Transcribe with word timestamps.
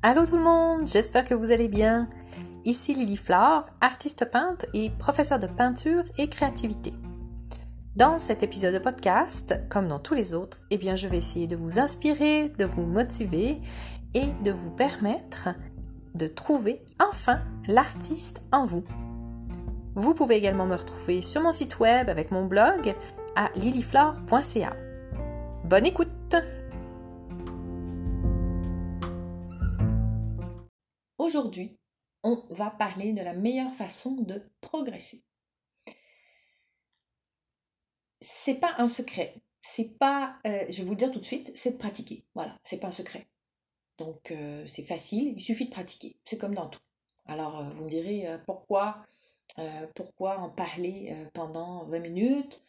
Allô 0.00 0.24
tout 0.24 0.36
le 0.36 0.44
monde, 0.44 0.86
j'espère 0.86 1.24
que 1.24 1.34
vous 1.34 1.50
allez 1.50 1.66
bien. 1.66 2.08
Ici 2.64 2.94
Lily 2.94 3.16
Flore, 3.16 3.68
artiste 3.80 4.30
peintre 4.30 4.64
et 4.72 4.90
professeure 4.90 5.40
de 5.40 5.48
peinture 5.48 6.04
et 6.18 6.28
créativité. 6.28 6.92
Dans 7.96 8.20
cet 8.20 8.44
épisode 8.44 8.74
de 8.74 8.78
podcast, 8.78 9.58
comme 9.68 9.88
dans 9.88 9.98
tous 9.98 10.14
les 10.14 10.34
autres, 10.34 10.58
eh 10.70 10.78
bien 10.78 10.94
je 10.94 11.08
vais 11.08 11.16
essayer 11.16 11.48
de 11.48 11.56
vous 11.56 11.80
inspirer, 11.80 12.48
de 12.48 12.64
vous 12.64 12.86
motiver 12.86 13.60
et 14.14 14.26
de 14.44 14.52
vous 14.52 14.70
permettre 14.70 15.48
de 16.14 16.28
trouver 16.28 16.80
enfin 17.00 17.40
l'artiste 17.66 18.40
en 18.52 18.64
vous. 18.64 18.84
Vous 19.96 20.14
pouvez 20.14 20.36
également 20.36 20.66
me 20.66 20.76
retrouver 20.76 21.22
sur 21.22 21.42
mon 21.42 21.50
site 21.50 21.80
web 21.80 22.08
avec 22.08 22.30
mon 22.30 22.46
blog 22.46 22.94
à 23.34 23.50
lilyflore.ca. 23.56 24.76
Bonne 25.64 25.86
écoute! 25.86 26.36
Aujourd'hui, 31.28 31.76
on 32.22 32.42
va 32.48 32.70
parler 32.70 33.12
de 33.12 33.20
la 33.20 33.34
meilleure 33.34 33.74
façon 33.74 34.12
de 34.12 34.40
progresser. 34.62 35.20
C'est 38.18 38.54
pas 38.54 38.74
un 38.78 38.86
secret. 38.86 39.34
C'est 39.60 39.98
pas, 39.98 40.38
euh, 40.46 40.64
je 40.70 40.78
vais 40.78 40.84
vous 40.84 40.92
le 40.92 40.96
dire 40.96 41.10
tout 41.10 41.18
de 41.18 41.24
suite, 41.26 41.52
c'est 41.54 41.72
de 41.72 41.76
pratiquer. 41.76 42.24
Voilà, 42.34 42.56
c'est 42.62 42.78
pas 42.78 42.86
un 42.86 42.92
secret. 42.92 43.26
Donc 43.98 44.30
euh, 44.30 44.66
c'est 44.66 44.82
facile, 44.82 45.34
il 45.36 45.42
suffit 45.42 45.66
de 45.66 45.70
pratiquer. 45.70 46.16
C'est 46.24 46.38
comme 46.38 46.54
dans 46.54 46.68
tout. 46.68 46.80
Alors 47.26 47.58
euh, 47.58 47.68
vous 47.74 47.84
me 47.84 47.90
direz 47.90 48.26
pourquoi, 48.46 49.04
pourquoi 49.94 50.38
en 50.38 50.48
parler 50.48 51.14
pendant 51.34 51.84
20 51.84 51.98
minutes 51.98 52.62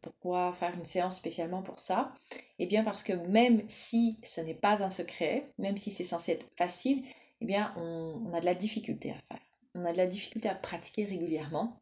pourquoi 0.00 0.54
faire 0.54 0.74
une 0.74 0.86
séance 0.86 1.18
spécialement 1.18 1.62
pour 1.62 1.78
ça? 1.78 2.14
Eh 2.58 2.64
bien 2.64 2.84
parce 2.84 3.02
que 3.02 3.12
même 3.12 3.60
si 3.68 4.18
ce 4.22 4.40
n'est 4.40 4.54
pas 4.54 4.82
un 4.82 4.90
secret, 4.90 5.52
même 5.58 5.76
si 5.76 5.92
c'est 5.92 6.04
censé 6.04 6.32
être 6.32 6.46
facile, 6.56 7.04
eh 7.40 7.46
bien, 7.46 7.72
on, 7.76 8.32
a 8.32 8.40
de 8.40 8.44
la 8.44 8.54
difficulté 8.54 9.10
à 9.10 9.14
faire. 9.14 9.42
On 9.74 9.84
a 9.84 9.92
de 9.92 9.98
la 9.98 10.06
difficulté 10.06 10.48
à 10.48 10.54
pratiquer 10.54 11.04
régulièrement. 11.04 11.80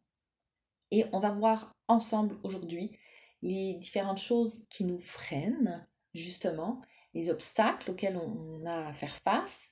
Et 0.91 1.05
on 1.11 1.19
va 1.19 1.31
voir 1.31 1.75
ensemble 1.87 2.37
aujourd'hui 2.43 2.91
les 3.41 3.73
différentes 3.75 4.19
choses 4.19 4.65
qui 4.69 4.83
nous 4.83 4.99
freinent, 4.99 5.85
justement, 6.13 6.81
les 7.13 7.29
obstacles 7.29 7.91
auxquels 7.91 8.17
on 8.17 8.65
a 8.65 8.87
à 8.87 8.93
faire 8.93 9.15
face. 9.17 9.69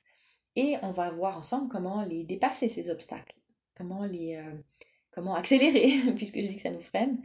Et 0.56 0.78
on 0.82 0.92
va 0.92 1.10
voir 1.12 1.38
ensemble 1.38 1.68
comment 1.70 2.04
les 2.04 2.24
dépasser, 2.24 2.68
ces 2.68 2.90
obstacles. 2.90 3.38
Comment 3.76 4.06
les... 4.06 4.36
Euh, 4.36 4.54
comment 5.16 5.36
accélérer, 5.36 6.12
puisque 6.16 6.38
je 6.38 6.46
dis 6.46 6.56
que 6.58 6.62
ça 6.62 6.70
nous 6.70 6.82
freine, 6.82 7.24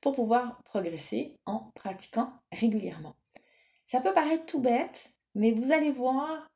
pour 0.00 0.14
pouvoir 0.14 0.62
progresser 0.64 1.36
en 1.46 1.70
pratiquant 1.74 2.32
régulièrement. 2.52 3.16
Ça 3.86 4.00
peut 4.00 4.12
paraître 4.12 4.44
tout 4.44 4.60
bête, 4.60 5.12
mais 5.34 5.52
vous 5.52 5.72
allez 5.72 5.90
voir, 5.90 6.50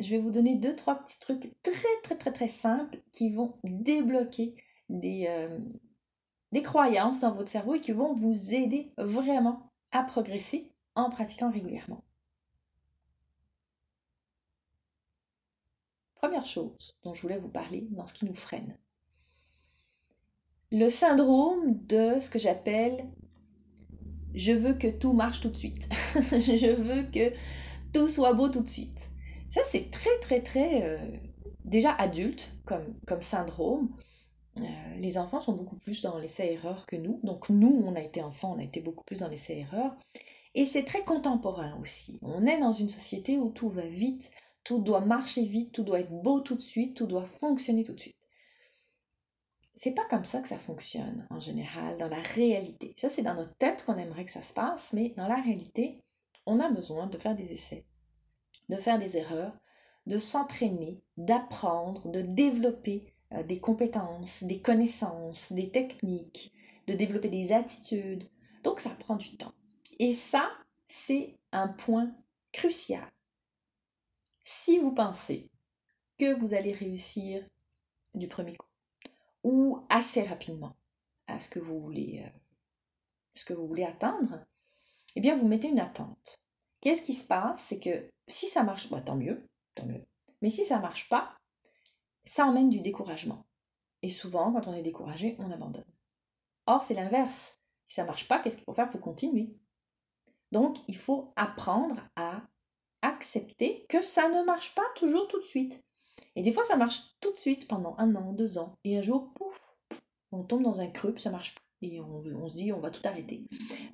je 0.00 0.10
vais 0.10 0.18
vous 0.18 0.30
donner 0.30 0.56
deux, 0.56 0.74
trois 0.74 0.96
petits 0.96 1.18
trucs 1.18 1.60
très, 1.62 2.00
très, 2.02 2.16
très, 2.16 2.32
très 2.32 2.48
simples 2.48 2.98
qui 3.12 3.30
vont 3.30 3.54
débloquer 3.64 4.54
des, 4.88 5.26
euh, 5.28 5.58
des 6.52 6.62
croyances 6.62 7.20
dans 7.20 7.32
votre 7.32 7.50
cerveau 7.50 7.74
et 7.74 7.80
qui 7.80 7.92
vont 7.92 8.12
vous 8.12 8.54
aider 8.54 8.92
vraiment 8.96 9.70
à 9.90 10.02
progresser 10.02 10.66
en 10.94 11.10
pratiquant 11.10 11.50
régulièrement. 11.50 12.04
Première 16.14 16.46
chose 16.46 16.96
dont 17.02 17.14
je 17.14 17.22
voulais 17.22 17.38
vous 17.38 17.48
parler 17.48 17.86
dans 17.90 18.06
ce 18.06 18.14
qui 18.14 18.24
nous 18.24 18.34
freine. 18.34 18.76
Le 20.70 20.88
syndrome 20.88 21.84
de 21.86 22.18
ce 22.20 22.28
que 22.28 22.38
j'appelle 22.38 23.08
je 24.34 24.52
veux 24.52 24.74
que 24.74 24.88
tout 24.88 25.12
marche 25.12 25.40
tout 25.40 25.50
de 25.50 25.56
suite. 25.56 25.88
je 26.14 26.74
veux 26.74 27.02
que 27.04 27.34
tout 27.92 28.08
soit 28.08 28.32
beau 28.32 28.48
tout 28.48 28.62
de 28.62 28.68
suite. 28.68 29.10
Ça, 29.58 29.64
c'est 29.64 29.90
très, 29.90 30.16
très, 30.20 30.40
très 30.40 30.84
euh, 30.84 30.98
déjà 31.64 31.92
adulte 31.92 32.52
comme, 32.64 32.94
comme 33.08 33.22
syndrome. 33.22 33.90
Euh, 34.60 34.62
les 34.98 35.18
enfants 35.18 35.40
sont 35.40 35.54
beaucoup 35.54 35.76
plus 35.76 36.00
dans 36.02 36.16
l'essai-erreur 36.18 36.86
que 36.86 36.94
nous. 36.94 37.18
Donc 37.24 37.48
nous, 37.48 37.82
on 37.84 37.96
a 37.96 38.00
été 38.00 38.22
enfants, 38.22 38.54
on 38.56 38.60
a 38.60 38.62
été 38.62 38.80
beaucoup 38.80 39.02
plus 39.04 39.18
dans 39.18 39.28
l'essai-erreur. 39.28 39.96
Et 40.54 40.64
c'est 40.64 40.84
très 40.84 41.02
contemporain 41.02 41.76
aussi. 41.82 42.20
On 42.22 42.46
est 42.46 42.60
dans 42.60 42.70
une 42.70 42.88
société 42.88 43.36
où 43.36 43.50
tout 43.50 43.68
va 43.68 43.86
vite, 43.86 44.30
tout 44.62 44.78
doit 44.78 45.00
marcher 45.00 45.42
vite, 45.42 45.72
tout 45.72 45.82
doit 45.82 45.98
être 46.00 46.22
beau 46.22 46.38
tout 46.40 46.54
de 46.54 46.60
suite, 46.60 46.96
tout 46.96 47.06
doit 47.06 47.24
fonctionner 47.24 47.82
tout 47.82 47.94
de 47.94 48.00
suite. 48.00 48.28
C'est 49.74 49.92
pas 49.92 50.06
comme 50.08 50.24
ça 50.24 50.40
que 50.40 50.48
ça 50.48 50.58
fonctionne 50.58 51.26
en 51.30 51.40
général 51.40 51.96
dans 51.96 52.08
la 52.08 52.20
réalité. 52.20 52.94
Ça, 52.96 53.08
c'est 53.08 53.22
dans 53.22 53.34
notre 53.34 53.56
tête 53.56 53.84
qu'on 53.84 53.98
aimerait 53.98 54.24
que 54.24 54.30
ça 54.30 54.42
se 54.42 54.54
passe, 54.54 54.92
mais 54.92 55.14
dans 55.16 55.26
la 55.26 55.40
réalité, 55.42 55.98
on 56.46 56.60
a 56.60 56.70
besoin 56.70 57.08
de 57.08 57.18
faire 57.18 57.34
des 57.34 57.52
essais 57.52 57.84
de 58.68 58.76
faire 58.76 58.98
des 58.98 59.16
erreurs, 59.16 59.54
de 60.06 60.18
s'entraîner, 60.18 61.02
d'apprendre, 61.16 62.08
de 62.08 62.22
développer 62.22 63.12
euh, 63.32 63.42
des 63.42 63.60
compétences, 63.60 64.42
des 64.44 64.60
connaissances, 64.60 65.52
des 65.52 65.70
techniques, 65.70 66.52
de 66.86 66.94
développer 66.94 67.28
des 67.28 67.52
attitudes. 67.52 68.24
Donc 68.62 68.80
ça 68.80 68.90
prend 68.90 69.16
du 69.16 69.36
temps. 69.36 69.52
Et 69.98 70.12
ça, 70.12 70.50
c'est 70.86 71.36
un 71.52 71.68
point 71.68 72.10
crucial. 72.52 73.06
Si 74.44 74.78
vous 74.78 74.92
pensez 74.92 75.50
que 76.18 76.34
vous 76.34 76.54
allez 76.54 76.72
réussir 76.72 77.44
du 78.14 78.28
premier 78.28 78.56
coup 78.56 78.66
ou 79.44 79.84
assez 79.88 80.22
rapidement 80.22 80.74
à 81.26 81.38
ce 81.38 81.48
que 81.48 81.58
vous 81.58 81.80
voulez, 81.80 82.22
euh, 82.24 82.38
ce 83.34 83.44
que 83.44 83.52
vous 83.52 83.66
voulez 83.66 83.84
atteindre, 83.84 84.40
eh 85.16 85.20
bien 85.20 85.36
vous 85.36 85.46
mettez 85.46 85.68
une 85.68 85.80
attente. 85.80 86.40
Qu'est-ce 86.80 87.02
qui 87.02 87.14
se 87.14 87.26
passe? 87.26 87.62
C'est 87.62 87.80
que 87.80 88.08
si 88.26 88.46
ça 88.46 88.62
marche, 88.62 88.88
pas, 88.88 89.00
tant 89.00 89.16
mieux, 89.16 89.46
tant 89.74 89.86
mieux. 89.86 90.04
Mais 90.42 90.50
si 90.50 90.64
ça 90.64 90.78
marche 90.78 91.08
pas, 91.08 91.36
ça 92.24 92.46
emmène 92.46 92.70
du 92.70 92.80
découragement. 92.80 93.44
Et 94.02 94.10
souvent, 94.10 94.52
quand 94.52 94.68
on 94.68 94.74
est 94.74 94.82
découragé, 94.82 95.36
on 95.38 95.50
abandonne. 95.50 95.84
Or, 96.66 96.84
c'est 96.84 96.94
l'inverse. 96.94 97.58
Si 97.88 97.96
ça 97.96 98.04
marche 98.04 98.28
pas, 98.28 98.38
qu'est-ce 98.38 98.56
qu'il 98.56 98.64
faut 98.64 98.74
faire? 98.74 98.86
Il 98.88 98.92
faut 98.92 98.98
continuer. 98.98 99.56
Donc, 100.52 100.78
il 100.88 100.96
faut 100.96 101.32
apprendre 101.36 101.96
à 102.16 102.42
accepter 103.02 103.86
que 103.88 104.02
ça 104.02 104.28
ne 104.28 104.44
marche 104.44 104.74
pas 104.74 104.86
toujours 104.94 105.26
tout 105.28 105.38
de 105.38 105.44
suite. 105.44 105.84
Et 106.36 106.42
des 106.42 106.52
fois, 106.52 106.64
ça 106.64 106.76
marche 106.76 107.18
tout 107.20 107.32
de 107.32 107.36
suite 107.36 107.66
pendant 107.66 107.96
un 107.98 108.14
an, 108.14 108.32
deux 108.32 108.58
ans. 108.58 108.74
Et 108.84 108.98
un 108.98 109.02
jour, 109.02 109.32
pouf, 109.34 109.76
on 110.30 110.44
tombe 110.44 110.62
dans 110.62 110.80
un 110.80 110.88
creux, 110.88 111.16
ça 111.18 111.30
marche 111.30 111.54
pas. 111.54 111.60
Et 111.80 112.00
on 112.00 112.20
se 112.48 112.54
dit, 112.54 112.72
on 112.72 112.80
va 112.80 112.90
tout 112.90 113.06
arrêter. 113.06 113.46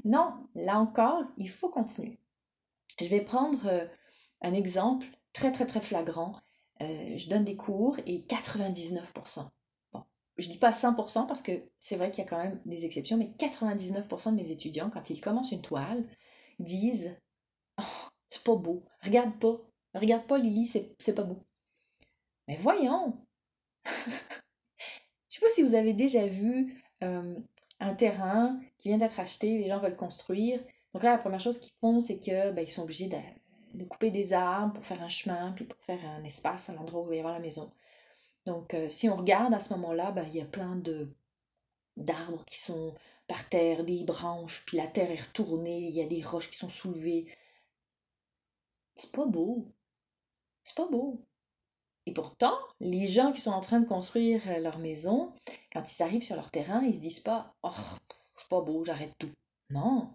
Non, 0.05 0.33
là 0.55 0.79
encore, 0.79 1.23
il 1.37 1.51
faut 1.51 1.69
continuer. 1.69 2.19
Je 3.01 3.09
vais 3.09 3.23
prendre 3.23 3.67
euh, 3.67 3.87
un 4.43 4.55
exemple 4.55 5.07
très 5.33 5.53
très 5.53 5.67
très 5.67 5.81
flagrant. 5.81 6.35
Euh, 6.81 7.17
je 7.17 7.29
donne 7.29 7.45
des 7.45 7.57
cours 7.57 7.99
et 8.07 8.25
99%. 8.29 9.49
Bon, 9.93 10.03
je 10.37 10.49
dis 10.49 10.59
pas 10.59 10.71
100% 10.71 11.27
parce 11.27 11.43
que 11.43 11.53
c'est 11.79 11.97
vrai 11.97 12.11
qu'il 12.11 12.25
y 12.25 12.27
a 12.27 12.31
quand 12.31 12.43
même 12.43 12.61
des 12.65 12.85
exceptions, 12.85 13.17
mais 13.17 13.33
99% 13.39 14.31
de 14.31 14.37
mes 14.37 14.51
étudiants, 14.51 14.91
quand 14.91 15.11
ils 15.11 15.21
commencent 15.21 15.53
une 15.53 15.63
toile, 15.63 16.05
disent 16.59 17.17
oh, 17.81 18.09
c'est 18.29 18.43
pas 18.43 18.57
beau, 18.57 18.85
regarde 19.03 19.39
pas, 19.39 19.61
regarde 19.95 20.27
pas 20.27 20.39
Lily, 20.39 20.67
c'est 20.99 21.15
pas 21.15 21.23
beau. 21.23 21.45
Mais 22.49 22.57
voyons 22.57 23.19
Je 23.85 25.41
sais 25.41 25.41
pas 25.41 25.51
si 25.51 25.63
vous 25.63 25.75
avez 25.75 25.95
déjà 25.95 26.27
vu 26.27 26.83
euh, 27.03 27.35
un 27.81 27.95
terrain 27.95 28.61
qui 28.79 28.89
vient 28.89 28.99
d'être 28.99 29.19
acheté, 29.19 29.59
les 29.59 29.69
gens 29.69 29.81
veulent 29.81 29.97
construire. 29.97 30.61
Donc 30.95 31.03
là, 31.03 31.13
la 31.13 31.19
première 31.19 31.41
chose 31.41 31.59
qu'ils 31.61 31.75
font, 31.75 32.01
c'est 32.01 32.19
que 32.19 32.53
ben, 32.53 32.63
ils 32.63 32.71
sont 32.71 32.83
obligés 32.83 33.09
de 33.09 33.19
de 33.75 33.85
couper 33.85 34.11
des 34.11 34.33
arbres 34.33 34.75
pour 34.75 34.85
faire 34.85 35.03
un 35.03 35.09
chemin, 35.09 35.53
puis 35.53 35.65
pour 35.65 35.79
faire 35.81 36.05
un 36.07 36.25
espace 36.25 36.71
à 36.71 36.75
l'endroit 36.75 37.03
où 37.03 37.05
il 37.07 37.09
va 37.09 37.17
y 37.17 37.19
avoir 37.19 37.35
la 37.35 37.41
maison. 37.41 37.73
Donc, 38.47 38.75
euh, 38.75 38.89
si 38.91 39.09
on 39.09 39.17
regarde 39.17 39.55
à 39.55 39.61
ce 39.61 39.73
moment-là, 39.75 40.13
ben, 40.13 40.27
il 40.29 40.37
y 40.37 40.41
a 40.41 40.47
plein 40.47 40.77
de 40.77 41.09
d'arbres 41.97 42.45
qui 42.47 42.59
sont 42.59 42.95
par 43.29 43.49
terre, 43.49 43.85
des 43.85 44.05
branches, 44.05 44.65
puis 44.67 44.77
la 44.77 44.89
terre 44.89 45.11
est 45.11 45.23
retournée, 45.23 45.89
il 45.89 45.95
y 45.95 46.03
a 46.03 46.07
des 46.07 46.23
roches 46.23 46.51
qui 46.51 46.57
sont 46.57 46.69
soulevées. 46.69 47.27
C'est 48.97 49.13
pas 49.13 49.27
beau. 49.27 49.73
C'est 50.65 50.77
pas 50.77 50.89
beau. 50.89 51.25
Et 52.07 52.13
pourtant, 52.13 52.57
les 52.81 53.07
gens 53.07 53.33
qui 53.33 53.41
sont 53.41 53.53
en 53.53 53.61
train 53.61 53.81
de 53.81 53.89
construire 53.89 54.43
leur 54.61 54.79
maison, 54.79 55.33
quand 55.73 55.83
ils 55.91 56.03
arrivent 56.03 56.23
sur 56.23 56.37
leur 56.37 56.51
terrain, 56.51 56.83
ils 56.85 56.95
se 56.95 57.01
disent 57.01 57.21
pas 57.21 57.55
Oh, 57.63 57.71
c'est 58.37 58.49
pas 58.49 58.61
beau, 58.61 58.85
j'arrête 58.85 59.15
tout. 59.19 59.33
Non. 59.71 60.13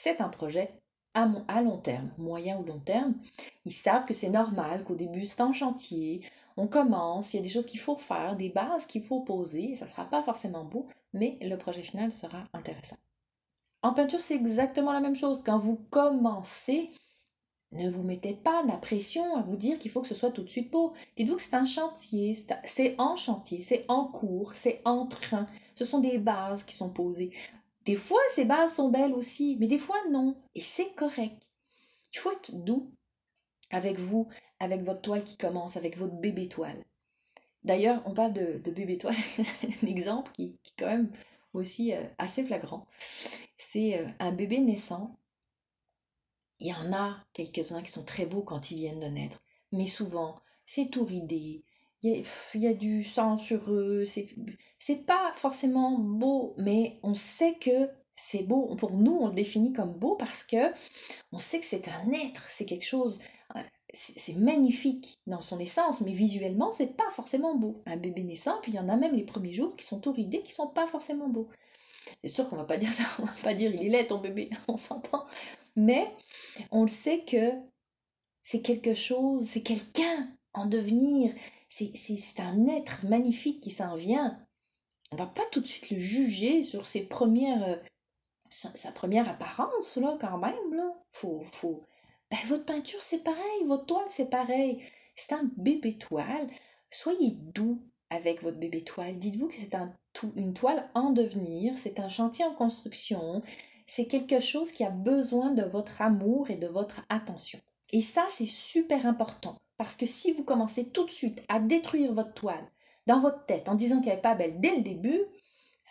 C'est 0.00 0.20
un 0.20 0.28
projet 0.28 0.70
à, 1.14 1.26
long 1.60 1.78
terme, 1.78 2.12
moyen 2.18 2.56
ou 2.58 2.62
long 2.62 2.78
terme, 2.78 3.16
ils 3.64 3.72
savent 3.72 4.04
que 4.04 4.14
c'est 4.14 4.28
normal 4.28 4.84
qu'au 4.84 4.94
début 4.94 5.26
c'est 5.26 5.40
en 5.40 5.52
chantier, 5.52 6.22
on 6.56 6.68
commence, 6.68 7.34
il 7.34 7.38
y 7.38 7.40
a 7.40 7.42
des 7.42 7.48
choses 7.48 7.66
qu'il 7.66 7.80
faut 7.80 7.96
faire, 7.96 8.36
des 8.36 8.48
bases 8.48 8.86
qu'il 8.86 9.02
faut 9.02 9.22
poser, 9.22 9.74
ça 9.74 9.86
ne 9.86 9.90
sera 9.90 10.04
pas 10.04 10.22
forcément 10.22 10.64
beau, 10.64 10.86
mais 11.14 11.36
le 11.42 11.56
projet 11.56 11.82
final 11.82 12.12
sera 12.12 12.44
intéressant. 12.52 12.94
En 13.82 13.92
peinture, 13.92 14.20
c'est 14.20 14.36
exactement 14.36 14.92
la 14.92 15.00
même 15.00 15.16
chose. 15.16 15.42
Quand 15.42 15.58
vous 15.58 15.80
commencez, 15.90 16.90
ne 17.72 17.90
vous 17.90 18.04
mettez 18.04 18.34
pas 18.34 18.62
la 18.68 18.76
pression 18.76 19.36
à 19.36 19.42
vous 19.42 19.56
dire 19.56 19.80
qu'il 19.80 19.90
faut 19.90 20.02
que 20.02 20.06
ce 20.06 20.14
soit 20.14 20.30
tout 20.30 20.44
de 20.44 20.48
suite 20.48 20.70
beau. 20.70 20.92
Dites-vous 21.16 21.34
que 21.34 21.42
c'est 21.42 21.54
un 21.54 21.64
chantier, 21.64 22.38
c'est 22.64 22.94
en 22.98 23.16
chantier, 23.16 23.62
c'est 23.62 23.84
en 23.88 24.04
cours, 24.04 24.52
c'est 24.54 24.80
en 24.84 25.06
train. 25.06 25.48
Ce 25.74 25.84
sont 25.84 25.98
des 25.98 26.18
bases 26.18 26.62
qui 26.62 26.76
sont 26.76 26.88
posées. 26.88 27.32
Des 27.88 27.94
fois, 27.94 28.20
ces 28.28 28.44
bases 28.44 28.74
sont 28.74 28.90
belles 28.90 29.14
aussi, 29.14 29.56
mais 29.58 29.66
des 29.66 29.78
fois, 29.78 29.96
non. 30.10 30.36
Et 30.54 30.60
c'est 30.60 30.92
correct. 30.94 31.42
Il 32.12 32.18
faut 32.18 32.30
être 32.30 32.52
doux 32.52 32.92
avec 33.70 33.98
vous. 33.98 34.28
avec 34.60 34.82
votre 34.82 35.00
toile 35.00 35.24
qui 35.24 35.38
commence, 35.38 35.78
avec 35.78 35.96
votre 35.96 36.12
bébé 36.12 36.48
toile. 36.48 36.84
D'ailleurs, 37.62 38.02
on 38.04 38.12
parle 38.12 38.34
de, 38.34 38.58
bébé 38.70 38.98
toile, 38.98 39.14
un 39.82 39.86
exemple 39.86 40.30
qui, 40.32 40.58
est 40.66 40.78
quand 40.78 40.88
même 40.88 41.10
aussi 41.54 41.94
euh, 41.94 42.04
assez 42.18 42.44
flagrant. 42.44 42.86
C'est 43.56 43.98
euh, 43.98 44.06
un 44.18 44.32
bébé 44.32 44.60
naissant. 44.60 45.18
Il 46.58 46.66
y 46.66 46.74
en 46.74 46.92
a 46.92 47.24
quelques-uns 47.32 47.80
qui 47.80 47.90
sont 47.90 48.04
très 48.04 48.26
beaux 48.26 48.42
quand 48.42 48.70
ils 48.70 48.76
viennent 48.76 49.00
de 49.00 49.06
naître, 49.06 49.42
mais 49.72 49.86
souvent, 49.86 50.42
c'est 50.66 50.90
tout 50.90 51.06
ridé, 51.06 51.64
il 52.02 52.24
y, 52.54 52.66
a, 52.66 52.74
du 52.74 53.02
sang 53.02 53.38
sur 53.38 53.72
eux, 53.72 54.04
c'est 54.04 55.06
pas 55.06 55.32
forcément 55.34 55.98
beau, 55.98 56.54
mais 56.58 56.98
on 57.02 57.14
sait 57.14 57.54
que 57.54 57.90
c'est 58.14 58.42
beau. 58.42 58.74
Pour 58.76 58.96
nous, 58.98 59.16
on 59.20 59.28
le 59.28 59.34
définit 59.34 59.72
comme 59.72 59.94
beau 59.94 60.14
parce 60.16 60.44
que 60.44 60.72
on 61.32 61.38
sait 61.38 61.60
que 61.60 61.66
c'est 61.66 61.88
un 61.88 62.12
être, 62.12 62.42
c'est 62.48 62.66
quelque 62.66 62.84
chose, 62.84 63.20
euh, 63.56 63.60
c'est 63.92 64.36
magnifique 64.36 65.18
dans 65.26 65.40
son 65.40 65.58
essence, 65.58 66.00
mais 66.00 66.12
visuellement, 66.12 66.70
c'est 66.70 66.96
pas 66.96 67.10
forcément 67.10 67.56
beau. 67.56 67.82
Un 67.86 67.96
bébé 67.96 68.22
naissant, 68.24 68.58
puis 68.62 68.72
il 68.72 68.76
y 68.76 68.80
en 68.80 68.88
a 68.88 68.96
même 68.96 69.14
les 69.14 69.24
premiers 69.24 69.54
jours 69.54 69.74
qui 69.76 69.84
sont 69.84 70.00
tout 70.00 70.12
ridés, 70.12 70.42
qui 70.42 70.52
sont 70.52 70.68
pas 70.68 70.86
forcément 70.86 71.28
beaux. 71.28 71.48
C'est 72.22 72.28
sûr 72.28 72.48
qu'on 72.48 72.56
va 72.56 72.64
pas 72.64 72.76
dire 72.78 72.92
ça, 72.92 73.04
on 73.20 73.24
va 73.24 73.32
pas 73.42 73.54
dire 73.54 73.72
il 73.72 73.86
est 73.86 73.88
laid 73.88 74.06
ton 74.06 74.18
bébé, 74.18 74.50
on 74.68 74.76
s'entend. 74.76 75.26
Mais 75.76 76.12
on 76.70 76.82
le 76.82 76.88
sait 76.88 77.24
que 77.24 77.52
c'est 78.42 78.62
quelque 78.62 78.94
chose, 78.94 79.46
c'est 79.46 79.62
quelqu'un 79.62 80.28
en 80.54 80.66
devenir, 80.66 81.32
c'est 81.94 82.40
un 82.40 82.66
être 82.68 83.06
magnifique 83.06 83.60
qui 83.60 83.70
s'en 83.70 83.94
vient. 83.94 84.38
On 85.12 85.16
va 85.16 85.26
pas 85.26 85.44
tout 85.50 85.60
de 85.60 85.66
suite 85.66 85.90
le 85.90 85.98
juger 85.98 86.62
sur 86.62 86.86
ses 86.86 87.02
premières, 87.02 87.62
euh, 87.66 87.76
sa, 88.48 88.92
première 88.92 89.28
apparence, 89.28 89.96
là, 89.96 90.16
quand 90.20 90.38
même, 90.38 90.74
là. 90.74 90.94
Faut, 91.12 91.42
faut... 91.44 91.82
Ben, 92.30 92.38
votre 92.46 92.64
peinture, 92.64 93.00
c'est 93.00 93.24
pareil, 93.24 93.64
votre 93.66 93.86
toile, 93.86 94.04
c'est 94.08 94.28
pareil. 94.28 94.82
C'est 95.16 95.32
un 95.32 95.50
bébé 95.56 95.96
toile. 95.96 96.48
Soyez 96.90 97.32
doux 97.54 97.80
avec 98.10 98.42
votre 98.42 98.58
bébé 98.58 98.84
toile. 98.84 99.18
Dites-vous 99.18 99.48
que 99.48 99.54
c'est 99.54 99.74
un, 99.74 99.92
une 100.36 100.54
toile 100.54 100.88
en 100.94 101.10
devenir, 101.10 101.76
c'est 101.78 102.00
un 102.00 102.08
chantier 102.08 102.44
en 102.44 102.54
construction, 102.54 103.42
c'est 103.86 104.06
quelque 104.06 104.40
chose 104.40 104.72
qui 104.72 104.84
a 104.84 104.90
besoin 104.90 105.50
de 105.52 105.62
votre 105.62 106.02
amour 106.02 106.50
et 106.50 106.56
de 106.56 106.66
votre 106.66 107.00
attention. 107.08 107.58
Et 107.92 108.02
ça, 108.02 108.26
c'est 108.28 108.46
super 108.46 109.06
important. 109.06 109.56
Parce 109.78 109.96
que 109.96 110.06
si 110.06 110.32
vous 110.32 110.44
commencez 110.44 110.90
tout 110.90 111.06
de 111.06 111.10
suite 111.10 111.42
à 111.48 111.60
détruire 111.60 112.12
votre 112.12 112.34
toile 112.34 112.68
dans 113.06 113.20
votre 113.20 113.46
tête 113.46 113.68
en 113.68 113.74
disant 113.74 114.00
qu'elle 114.00 114.16
n'est 114.16 114.20
pas 114.20 114.34
belle 114.34 114.60
dès 114.60 114.76
le 114.76 114.82
début, 114.82 115.22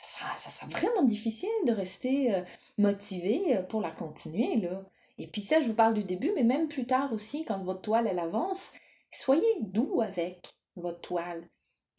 ça 0.02 0.38
sera, 0.38 0.68
vraiment 0.68 1.04
difficile 1.04 1.50
de 1.66 1.72
rester 1.72 2.36
euh, 2.36 2.42
motivé 2.78 3.58
euh, 3.58 3.64
pour 3.64 3.82
la 3.82 3.92
continuer. 3.92 4.58
Là. 4.58 4.84
Et 5.18 5.28
puis 5.28 5.42
ça, 5.42 5.62
je 5.62 5.68
vous 5.68 5.76
parle 5.76 5.94
du 5.94 6.04
début, 6.04 6.32
mais 6.36 6.44
même 6.44 6.68
plus 6.68 6.86
tard 6.86 7.12
aussi, 7.14 7.44
quand 7.46 7.60
votre 7.60 7.82
toile, 7.82 8.08
elle 8.08 8.20
avance, 8.20 8.72
soyez 9.12 9.48
doux 9.62 10.02
avec 10.02 10.54
votre 10.76 11.02
toile. 11.02 11.50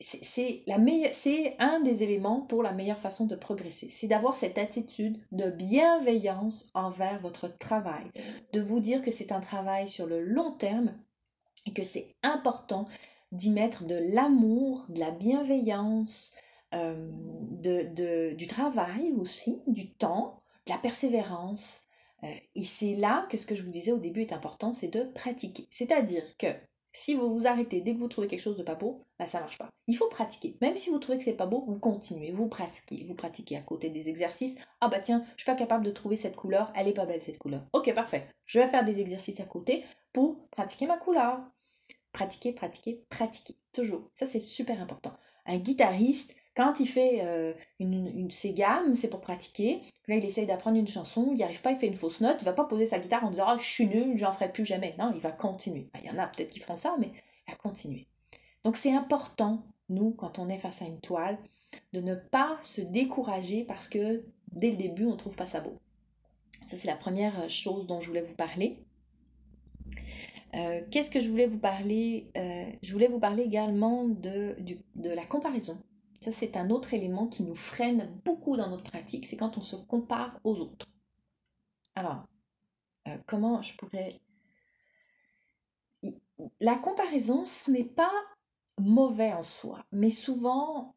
C'est 0.01 0.65
un 1.59 1.81
des 1.81 2.05
éléments 2.05 2.43
pour 2.43 2.63
la 2.63 2.73
meilleure 2.73 3.01
façon 3.01 3.27
de 3.27 3.35
progresser. 3.35 3.91
C'est 3.91 4.07
d'avoir 4.07 4.37
cette 4.37 4.57
attitude 4.57 5.21
de 5.33 5.51
bienveillance 5.51 6.71
envers 6.75 7.19
votre 7.19 7.49
travail, 7.59 8.09
de 8.53 8.61
vous 8.61 8.79
dire 8.79 9.03
que 9.03 9.11
c'est 9.11 9.33
un 9.33 9.41
travail 9.41 9.89
sur 9.89 10.07
le 10.07 10.23
long 10.23 10.53
terme 10.53 10.95
et 11.69 11.73
que 11.73 11.85
c'est 11.85 12.17
important 12.23 12.89
d'y 13.31 13.51
mettre 13.51 13.85
de 13.85 14.01
l'amour, 14.15 14.87
de 14.89 14.99
la 14.99 15.11
bienveillance, 15.11 16.35
euh, 16.75 17.11
de, 17.13 18.35
du 18.35 18.47
travail 18.47 19.13
aussi, 19.19 19.61
du 19.67 19.91
temps, 19.91 20.43
de 20.67 20.73
la 20.73 20.79
persévérance. 20.79 21.83
Euh, 22.25 22.35
et 22.55 22.65
c'est 22.65 22.97
là 22.97 23.27
que 23.31 23.37
ce 23.37 23.47
que 23.47 23.55
je 23.55 23.63
vous 23.63 23.71
disais 23.71 23.93
au 23.93 23.99
début 23.99 24.23
est 24.23 24.33
important, 24.33 24.73
c'est 24.73 24.89
de 24.89 25.03
pratiquer. 25.03 25.67
C'est-à-dire 25.71 26.25
que 26.39 26.49
si 26.93 27.15
vous 27.15 27.31
vous 27.31 27.47
arrêtez 27.47 27.83
dès 27.83 27.95
que 27.95 27.99
vous 27.99 28.09
trouvez 28.09 28.27
quelque 28.27 28.41
chose 28.41 28.57
de 28.57 28.63
pas 28.63 28.75
beau, 28.75 29.05
bah 29.19 29.27
ça 29.27 29.41
marche 29.41 29.59
pas. 29.59 29.69
Il 29.87 29.97
faut 29.97 30.09
pratiquer. 30.09 30.57
Même 30.63 30.79
si 30.79 30.89
vous 30.89 30.99
trouvez 30.99 31.19
que 31.19 31.25
c'est 31.25 31.35
pas 31.35 31.47
beau, 31.47 31.65
vous 31.69 31.79
continuez, 31.79 32.33
vous 32.33 32.49
pratiquez, 32.49 33.05
vous 33.05 33.15
pratiquez 33.15 33.57
à 33.57 33.61
côté 33.61 33.91
des 33.91 34.09
exercices. 34.09 34.57
Ah 34.81 34.89
bah 34.89 35.01
tiens, 35.01 35.23
je 35.37 35.43
suis 35.43 35.53
pas 35.53 35.55
capable 35.55 35.85
de 35.85 35.91
trouver 35.91 36.17
cette 36.17 36.35
couleur, 36.35 36.73
elle 36.75 36.89
est 36.89 36.95
pas 36.95 37.05
belle 37.05 37.23
cette 37.23 37.39
couleur. 37.39 37.61
Ok, 37.75 37.93
parfait. 37.95 38.27
Je 38.47 38.59
vais 38.59 38.67
faire 38.67 38.85
des 38.85 39.01
exercices 39.01 39.41
à 39.41 39.45
côté 39.45 39.85
pour 40.13 40.49
pratiquer 40.49 40.87
ma 40.87 40.97
couleur. 40.97 41.39
Pratiquer, 42.13 42.53
pratiquer, 42.53 43.03
pratiquer. 43.09 43.55
Toujours. 43.73 44.11
Ça, 44.15 44.27
c'est 44.27 44.41
super 44.41 44.81
important. 44.81 45.13
Un 45.47 45.59
guitariste, 45.59 46.37
quand 46.57 46.81
il 46.81 46.87
fait 46.87 47.21
euh, 47.23 47.55
une, 47.79 48.09
une, 48.09 48.31
ses 48.31 48.53
gammes, 48.53 48.95
c'est 48.95 49.09
pour 49.09 49.21
pratiquer. 49.21 49.81
Là, 50.09 50.17
il 50.17 50.25
essaye 50.25 50.47
d'apprendre 50.47 50.77
une 50.77 50.89
chanson, 50.89 51.29
il 51.31 51.37
n'y 51.37 51.45
arrive 51.45 51.63
pas, 51.63 51.71
il 51.71 51.77
fait 51.77 51.87
une 51.87 51.95
fausse 51.95 52.21
note. 52.21 52.39
Il 52.41 52.45
va 52.45 52.53
pas 52.53 52.65
poser 52.65 52.85
sa 52.85 52.99
guitare 52.99 53.25
en 53.25 53.31
disant 53.31 53.45
Ah, 53.47 53.57
je 53.59 53.65
suis 53.65 53.87
nul, 53.87 54.17
j'en 54.17 54.33
ferai 54.33 54.51
plus 54.51 54.65
jamais. 54.65 54.95
Non, 54.99 55.13
il 55.15 55.21
va 55.21 55.31
continuer. 55.31 55.89
Il 56.03 56.07
y 56.07 56.11
en 56.11 56.19
a 56.19 56.27
peut-être 56.27 56.51
qui 56.51 56.59
feront 56.59 56.77
ça, 56.77 56.97
mais 56.99 57.13
il 57.47 57.53
va 57.53 57.57
continuer. 57.57 58.07
Donc, 58.65 58.77
c'est 58.77 58.93
important, 58.93 59.63
nous, 59.89 60.11
quand 60.11 60.39
on 60.39 60.49
est 60.49 60.59
face 60.59 60.83
à 60.83 60.87
une 60.87 61.01
toile, 61.01 61.39
de 61.93 62.01
ne 62.01 62.15
pas 62.15 62.59
se 62.63 62.81
décourager 62.81 63.65
parce 63.65 63.89
que 63.89 64.25
dès 64.53 64.71
le 64.71 64.77
début, 64.77 65.05
on 65.05 65.13
ne 65.13 65.17
trouve 65.17 65.37
pas 65.37 65.47
ça 65.47 65.61
beau. 65.61 65.79
Ça, 66.67 66.77
c'est 66.77 66.89
la 66.89 66.97
première 66.97 67.49
chose 67.49 67.87
dont 67.87 68.01
je 68.01 68.09
voulais 68.09 68.21
vous 68.21 68.35
parler. 68.35 68.83
Euh, 70.55 70.81
qu'est-ce 70.91 71.11
que 71.11 71.21
je 71.21 71.29
voulais 71.29 71.47
vous 71.47 71.59
parler 71.59 72.31
euh, 72.37 72.71
Je 72.83 72.93
voulais 72.93 73.09
vous 73.09 73.21
parler 73.21 73.43
également 73.43 74.05
de, 74.05 74.57
de 74.95 75.11
la 75.11 75.25
comparaison. 75.27 75.83
Ça, 76.21 76.33
c'est 76.33 76.57
un 76.57 76.71
autre 76.71 76.95
élément 76.95 77.29
qui 77.29 77.45
nous 77.45 77.55
freine 77.55 78.21
beaucoup 78.25 78.57
dans 78.57 78.69
notre 78.69 78.91
pratique, 78.91 79.27
c'est 79.27 79.37
quand 79.37 79.57
on 79.57 79.63
se 79.63 79.77
compare 79.77 80.41
aux 80.43 80.59
autres. 80.61 80.87
Alors, 81.95 82.27
euh, 83.07 83.17
comment 83.27 83.63
je 83.63 83.77
pourrais... 83.77 84.21
La 86.61 86.77
comparaison, 86.77 87.47
ce 87.47 87.71
n'est 87.71 87.85
pas 87.85 88.13
mauvais 88.79 89.33
en 89.33 89.43
soi, 89.43 89.85
mais 89.91 90.11
souvent, 90.11 90.97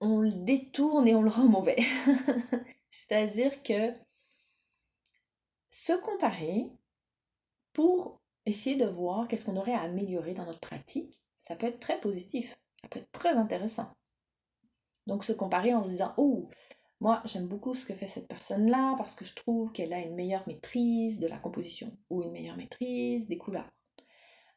on 0.00 0.20
le 0.20 0.32
détourne 0.32 1.08
et 1.08 1.14
on 1.14 1.22
le 1.22 1.30
rend 1.30 1.48
mauvais. 1.48 1.78
C'est-à-dire 2.90 3.62
que 3.62 3.94
se 5.70 5.92
comparer 5.92 6.70
pour 7.72 8.20
essayer 8.48 8.76
de 8.76 8.86
voir 8.86 9.28
qu'est-ce 9.28 9.44
qu'on 9.44 9.56
aurait 9.56 9.74
à 9.74 9.82
améliorer 9.82 10.34
dans 10.34 10.46
notre 10.46 10.60
pratique, 10.60 11.20
ça 11.42 11.56
peut 11.56 11.66
être 11.66 11.80
très 11.80 12.00
positif, 12.00 12.58
ça 12.80 12.88
peut 12.88 13.00
être 13.00 13.12
très 13.12 13.30
intéressant. 13.30 13.88
Donc 15.06 15.24
se 15.24 15.32
comparer 15.32 15.74
en 15.74 15.84
se 15.84 15.90
disant, 15.90 16.14
oh, 16.16 16.48
moi 17.00 17.22
j'aime 17.24 17.46
beaucoup 17.46 17.74
ce 17.74 17.86
que 17.86 17.94
fait 17.94 18.08
cette 18.08 18.28
personne-là 18.28 18.94
parce 18.96 19.14
que 19.14 19.24
je 19.24 19.34
trouve 19.34 19.72
qu'elle 19.72 19.92
a 19.92 20.00
une 20.00 20.14
meilleure 20.14 20.46
maîtrise 20.46 21.20
de 21.20 21.26
la 21.26 21.38
composition 21.38 21.96
ou 22.10 22.22
une 22.22 22.32
meilleure 22.32 22.56
maîtrise 22.56 23.28
des 23.28 23.38
couleurs. 23.38 23.70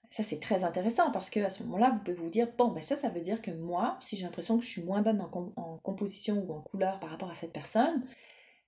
Ça 0.10 0.24
c'est 0.24 0.39
très 0.39 0.63
intéressant 0.63 1.12
parce 1.12 1.30
que 1.30 1.39
à 1.39 1.50
ce 1.50 1.63
moment-là, 1.63 1.92
vous 1.92 2.00
pouvez 2.00 2.13
vous 2.13 2.30
dire, 2.30 2.50
bon, 2.58 2.70
ben 2.70 2.84
ça, 2.84 2.96
ça 2.96 3.10
veut 3.10 3.22
dire 3.22 3.42
que 3.42 3.51
moi, 3.51 3.98
si 4.01 4.18
j'ai 4.18 4.25
l'impression 4.25 4.58
que 4.58 4.63
je 4.66 4.70
suis 4.70 4.84
moins 4.84 5.01
bonne 5.01 5.22
en, 5.22 5.54
en 5.56 5.77
composition 5.77 6.46
ou 6.48 6.54
en 6.54 6.62
couleur 6.62 7.00
par 7.00 7.10
rapport 7.10 7.30
à 7.30 7.36
cette 7.36 7.54
personne, 7.54 8.06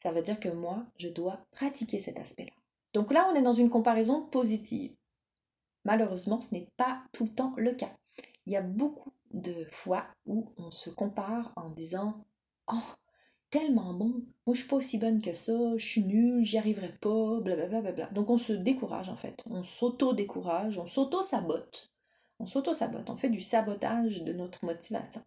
ça 0.01 0.11
veut 0.11 0.21
dire 0.21 0.39
que 0.39 0.49
moi, 0.49 0.85
je 0.97 1.09
dois 1.09 1.45
pratiquer 1.51 1.99
cet 1.99 2.19
aspect-là. 2.19 2.53
Donc 2.93 3.11
là, 3.11 3.27
on 3.31 3.35
est 3.35 3.41
dans 3.41 3.53
une 3.53 3.69
comparaison 3.69 4.21
positive. 4.21 4.95
Malheureusement, 5.85 6.39
ce 6.39 6.53
n'est 6.53 6.69
pas 6.77 7.03
tout 7.11 7.25
le 7.25 7.33
temps 7.33 7.53
le 7.57 7.73
cas. 7.73 7.91
Il 8.45 8.53
y 8.53 8.57
a 8.57 8.61
beaucoup 8.61 9.13
de 9.31 9.65
fois 9.69 10.05
où 10.25 10.49
on 10.57 10.71
se 10.71 10.89
compare 10.89 11.51
en 11.55 11.69
disant 11.69 12.25
Oh, 12.71 12.93
tellement 13.49 13.93
bon, 13.93 14.23
moi 14.45 14.53
je 14.53 14.59
suis 14.59 14.67
pas 14.67 14.77
aussi 14.77 14.97
bonne 14.97 15.21
que 15.21 15.33
ça, 15.33 15.53
je 15.77 15.85
suis 15.85 16.03
nulle, 16.03 16.43
j'y 16.43 16.57
arriverai 16.57 16.93
pas, 17.01 17.39
blablabla. 17.41 17.81
Bla, 17.81 17.91
bla, 17.91 18.05
Donc 18.07 18.29
on 18.29 18.37
se 18.37 18.53
décourage 18.53 19.09
en 19.09 19.15
fait, 19.15 19.43
on 19.49 19.63
s'auto-décourage, 19.63 20.77
on 20.77 20.85
s'auto-sabote. 20.85 21.89
On 22.39 22.45
s'auto-sabote, 22.45 23.09
on 23.09 23.15
fait 23.15 23.29
du 23.29 23.41
sabotage 23.41 24.23
de 24.23 24.33
notre 24.33 24.65
motivation. 24.65 25.21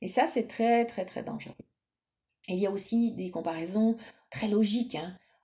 Et 0.00 0.08
ça, 0.08 0.26
c'est 0.26 0.46
très, 0.46 0.86
très, 0.86 1.04
très 1.04 1.22
dangereux. 1.22 1.54
Et 2.48 2.54
il 2.54 2.58
y 2.58 2.66
a 2.66 2.70
aussi 2.70 3.12
des 3.12 3.30
comparaisons 3.30 3.96
très 4.30 4.48
logiques. 4.48 4.98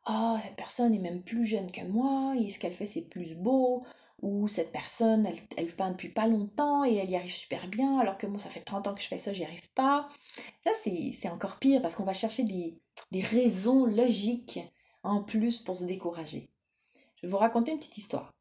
Oh, 0.09 0.37
cette 0.41 0.57
personne 0.57 0.95
est 0.95 0.99
même 0.99 1.23
plus 1.23 1.45
jeune 1.45 1.71
que 1.71 1.85
moi, 1.85 2.35
et 2.41 2.49
ce 2.51 2.59
qu'elle 2.59 2.73
fait, 2.73 2.87
c'est 2.87 3.09
plus 3.09 3.35
beau 3.35 3.85
ou 4.23 4.49
cette 4.49 4.73
personne, 4.73 5.29
elle, 5.57 5.75
peint 5.75 5.91
depuis 5.91 6.09
pas 6.09 6.27
longtemps 6.27 6.85
et 6.85 6.95
elle 6.95 7.11
y 7.11 7.17
arrive 7.17 7.33
super 7.33 7.69
bien, 7.69 7.99
alors 7.99 8.17
que 8.17 8.27
moi, 8.27 8.39
ça 8.39 8.51
fait 8.51 8.61
30 8.61 8.87
ans 8.89 8.95
que 8.95 9.03
je 9.03 9.09
fais 9.09 9.19
ça, 9.19 9.33
j'y 9.33 9.45
arrive 9.45 9.71
pas. 9.73 10.09
Ça, 10.65 10.71
c'est 10.83 11.29
encore 11.29 11.59
pire 11.59 11.83
parce 11.83 11.95
qu'on 11.95 12.05
va 12.05 12.15
chercher 12.15 12.43
des, 12.43 12.79
des 13.13 13.21
raisons 13.21 13.85
logiques 13.85 14.61
en 15.03 15.23
plus 15.23 15.59
pour 15.59 15.77
se 15.77 15.85
décourager. 15.85 16.49
Je 17.17 17.27
vais 17.27 17.31
vous 17.31 17.39
raconter 17.39 17.73
une 17.73 17.79
petite 17.79 17.99
histoire. 17.99 18.33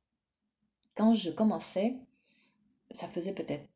Quand 0.95 1.13
je 1.13 1.29
commençais, 1.29 1.97
ça 2.91 3.07
faisait 3.07 3.33
peut-être 3.33 3.67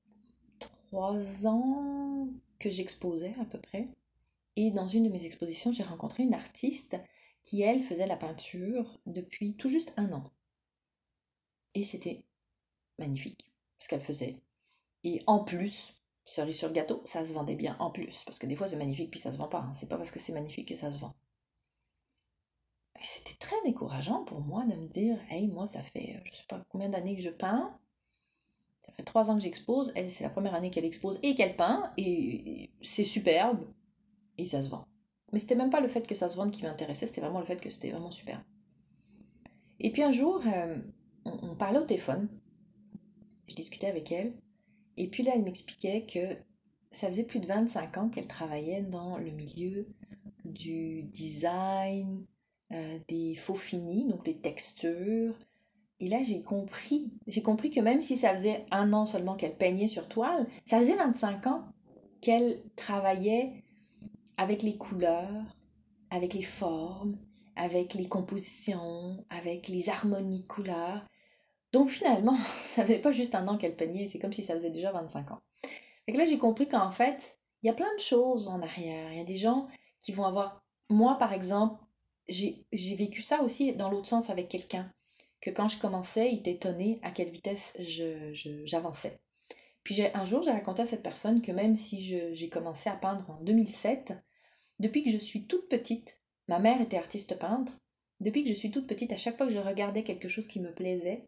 trois 0.89 1.45
ans 1.45 2.29
que 2.59 2.69
j'exposais 2.69 3.35
à 3.41 3.45
peu 3.45 3.59
près. 3.59 3.89
Et 4.55 4.71
dans 4.71 4.87
une 4.87 5.03
de 5.03 5.09
mes 5.09 5.25
expositions, 5.25 5.71
j'ai 5.71 5.83
rencontré 5.83 6.23
une 6.23 6.33
artiste 6.33 6.97
qui, 7.43 7.61
elle, 7.61 7.81
faisait 7.81 8.07
la 8.07 8.17
peinture 8.17 8.99
depuis 9.05 9.55
tout 9.55 9.69
juste 9.69 9.93
un 9.97 10.11
an. 10.11 10.31
Et 11.75 11.83
c'était 11.83 12.23
magnifique 12.97 13.51
ce 13.79 13.87
qu'elle 13.87 14.01
faisait. 14.01 14.41
Et 15.03 15.21
en 15.27 15.43
plus, 15.43 15.93
cerise 16.25 16.57
sur 16.57 16.67
le 16.67 16.73
gâteau, 16.73 17.01
ça 17.05 17.23
se 17.23 17.33
vendait 17.33 17.55
bien 17.55 17.75
en 17.79 17.91
plus. 17.91 18.23
Parce 18.25 18.39
que 18.39 18.45
des 18.45 18.55
fois 18.55 18.67
c'est 18.67 18.77
magnifique 18.77 19.11
puis 19.11 19.19
ça 19.19 19.31
se 19.31 19.37
vend 19.37 19.47
pas. 19.47 19.61
Hein. 19.61 19.73
C'est 19.73 19.89
pas 19.89 19.97
parce 19.97 20.11
que 20.11 20.19
c'est 20.19 20.33
magnifique 20.33 20.67
que 20.67 20.75
ça 20.75 20.91
se 20.91 20.99
vend. 20.99 21.15
C'était 23.01 23.35
très 23.39 23.55
décourageant 23.63 24.25
pour 24.25 24.41
moi 24.41 24.65
de 24.65 24.75
me 24.75 24.87
dire 24.87 25.17
Hey, 25.29 25.47
moi, 25.47 25.65
ça 25.65 25.81
fait 25.81 26.21
je 26.25 26.33
sais 26.33 26.43
pas 26.47 26.61
combien 26.69 26.89
d'années 26.89 27.15
que 27.15 27.21
je 27.21 27.29
peins. 27.29 27.79
Ça 28.81 28.91
fait 28.91 29.03
trois 29.03 29.31
ans 29.31 29.35
que 29.35 29.41
j'expose. 29.41 29.93
Elle, 29.95 30.09
c'est 30.09 30.23
la 30.23 30.29
première 30.29 30.53
année 30.53 30.69
qu'elle 30.69 30.85
expose 30.85 31.19
et 31.23 31.33
qu'elle 31.33 31.55
peint. 31.55 31.93
Et 31.97 32.71
c'est 32.81 33.05
superbe. 33.05 33.65
Et 34.37 34.45
ça 34.45 34.61
se 34.61 34.69
vend. 34.69 34.85
Mais 35.31 35.39
c'était 35.39 35.55
même 35.55 35.69
pas 35.69 35.79
le 35.79 35.87
fait 35.87 36.05
que 36.05 36.15
ça 36.15 36.27
se 36.27 36.35
vende 36.35 36.51
qui 36.51 36.63
m'intéressait, 36.63 37.05
c'était 37.05 37.21
vraiment 37.21 37.39
le 37.39 37.45
fait 37.45 37.61
que 37.61 37.69
c'était 37.69 37.91
vraiment 37.91 38.11
superbe. 38.11 38.41
Et 39.79 39.91
puis 39.91 40.03
un 40.03 40.11
jour, 40.11 40.41
euh, 40.47 40.77
on, 41.25 41.55
parlait 41.55 41.79
au 41.79 41.85
téléphone. 41.85 42.29
Je 43.47 43.55
discutais 43.55 43.87
avec 43.87 44.11
elle. 44.11 44.33
Et 44.97 45.07
puis 45.07 45.23
là, 45.23 45.31
elle 45.35 45.43
m'expliquait 45.43 46.05
que 46.05 46.35
ça 46.91 47.07
faisait 47.07 47.23
plus 47.23 47.39
de 47.39 47.47
25 47.47 47.97
ans 47.97 48.09
qu'elle 48.09 48.27
travaillait 48.27 48.81
dans 48.81 49.17
le 49.17 49.31
milieu 49.31 49.87
du 50.45 51.03
design, 51.03 52.25
euh, 52.71 52.99
des 53.07 53.35
faux 53.35 53.55
finis, 53.55 54.05
donc 54.05 54.25
des 54.25 54.37
textures. 54.37 55.35
Et 55.99 56.07
là, 56.07 56.23
j'ai 56.23 56.41
compris. 56.41 57.11
J'ai 57.27 57.41
compris 57.41 57.69
que 57.69 57.79
même 57.79 58.01
si 58.01 58.17
ça 58.17 58.31
faisait 58.31 58.65
un 58.71 58.93
an 58.93 59.05
seulement 59.05 59.35
qu'elle 59.35 59.55
peignait 59.55 59.87
sur 59.87 60.07
toile, 60.07 60.47
ça 60.65 60.79
faisait 60.79 60.95
25 60.95 61.47
ans 61.47 61.63
qu'elle 62.21 62.61
travaillait 62.75 63.63
avec 64.37 64.63
les 64.63 64.77
couleurs, 64.77 65.57
avec 66.09 66.33
les 66.33 66.41
formes, 66.41 67.17
avec 67.59 67.93
les 67.93 68.07
compositions, 68.07 69.25
avec 69.29 69.67
les 69.67 69.89
harmonies 69.89 70.45
couleurs. 70.47 71.05
Donc 71.73 71.89
finalement, 71.89 72.37
ça 72.63 72.83
faisait 72.83 72.99
pas 72.99 73.11
juste 73.11 73.35
un 73.35 73.47
an 73.47 73.57
qu'elle 73.57 73.75
peignait, 73.75 74.07
c'est 74.07 74.17
comme 74.17 74.33
si 74.33 74.43
ça 74.43 74.55
faisait 74.55 74.69
déjà 74.69 74.91
25 74.93 75.31
ans. 75.31 75.41
Et 76.07 76.13
là, 76.13 76.25
j'ai 76.25 76.39
compris 76.39 76.67
qu'en 76.67 76.89
fait, 76.89 77.37
il 77.61 77.67
y 77.67 77.69
a 77.69 77.73
plein 77.73 77.93
de 77.95 78.01
choses 78.01 78.47
en 78.47 78.61
arrière. 78.61 79.11
Il 79.11 79.17
y 79.17 79.21
a 79.21 79.25
des 79.25 79.37
gens 79.37 79.67
qui 80.01 80.13
vont 80.13 80.23
avoir... 80.23 80.63
Moi, 80.89 81.17
par 81.17 81.33
exemple, 81.33 81.83
j'ai 82.29 82.95
vécu 82.95 83.21
ça 83.21 83.41
aussi 83.43 83.73
dans 83.75 83.89
l'autre 83.91 84.07
sens 84.07 84.29
avec 84.29 84.47
quelqu'un. 84.47 84.91
Que 85.41 85.49
quand 85.49 85.67
je 85.67 85.79
commençais, 85.79 86.31
il 86.31 86.39
était 86.39 86.51
étonné 86.51 86.99
à 87.03 87.11
quelle 87.11 87.29
vitesse 87.29 87.77
j'avançais. 88.65 89.19
Puis 89.83 90.01
un 90.13 90.25
jour, 90.25 90.41
j'ai 90.41 90.51
raconté 90.51 90.81
à 90.81 90.85
cette 90.85 91.03
personne 91.03 91.41
que 91.41 91.51
même 91.51 91.75
si 91.75 91.99
j'ai 91.99 92.49
commencé 92.49 92.89
à 92.89 92.95
peindre 92.95 93.29
en 93.29 93.41
2007, 93.41 94.13
depuis 94.79 95.03
que 95.03 95.11
je 95.11 95.17
suis 95.17 95.45
toute 95.45 95.67
petite, 95.67 96.21
ma 96.49 96.57
mère 96.57 96.81
était 96.81 96.97
artiste 96.97 97.37
peintre, 97.37 97.71
depuis 98.19 98.43
que 98.43 98.49
je 98.49 98.55
suis 98.55 98.71
toute 98.71 98.87
petite, 98.87 99.13
à 99.13 99.17
chaque 99.17 99.37
fois 99.37 99.45
que 99.45 99.53
je 99.53 99.59
regardais 99.59 100.03
quelque 100.03 100.27
chose 100.27 100.47
qui 100.47 100.59
me 100.59 100.73
plaisait, 100.73 101.23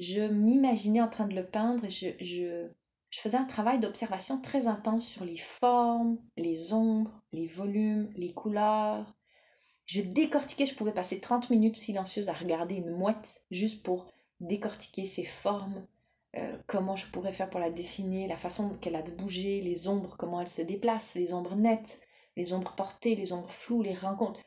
je 0.00 0.22
m'imaginais 0.22 1.00
en 1.00 1.08
train 1.08 1.28
de 1.28 1.34
le 1.36 1.46
peindre 1.46 1.84
et 1.84 1.90
je, 1.90 2.68
faisais 3.12 3.36
un 3.36 3.44
travail 3.44 3.78
d'observation 3.78 4.40
très 4.40 4.66
intense 4.66 5.06
sur 5.06 5.24
les 5.24 5.36
formes, 5.36 6.18
les 6.36 6.72
ombres, 6.72 7.22
les 7.32 7.46
volumes, 7.46 8.10
les 8.16 8.32
couleurs, 8.32 9.14
je 9.86 10.00
décortiquais, 10.00 10.66
je 10.66 10.74
pouvais 10.74 10.92
passer 10.92 11.20
30 11.20 11.50
minutes 11.50 11.76
silencieuses 11.76 12.28
à 12.28 12.32
regarder 12.32 12.74
une 12.74 12.90
mouette 12.90 13.42
juste 13.52 13.84
pour 13.84 14.08
décortiquer 14.40 15.04
ses 15.04 15.24
formes, 15.24 15.86
euh, 16.36 16.56
comment 16.66 16.96
je 16.96 17.06
pourrais 17.06 17.32
faire 17.32 17.48
pour 17.48 17.60
la 17.60 17.70
dessiner, 17.70 18.26
la 18.26 18.36
façon 18.36 18.70
qu'elle 18.70 18.96
a 18.96 19.02
de 19.02 19.12
bouger, 19.12 19.60
les 19.60 19.86
ombres, 19.86 20.16
comment 20.18 20.40
elle 20.40 20.48
se 20.48 20.62
déplace, 20.62 21.14
les 21.14 21.32
ombres 21.32 21.54
nettes, 21.54 22.00
les 22.36 22.52
ombres 22.52 22.72
portées, 22.72 23.14
les 23.14 23.32
ombres 23.32 23.50
floues, 23.50 23.82
les 23.82 23.94
rencontres. 23.94 24.40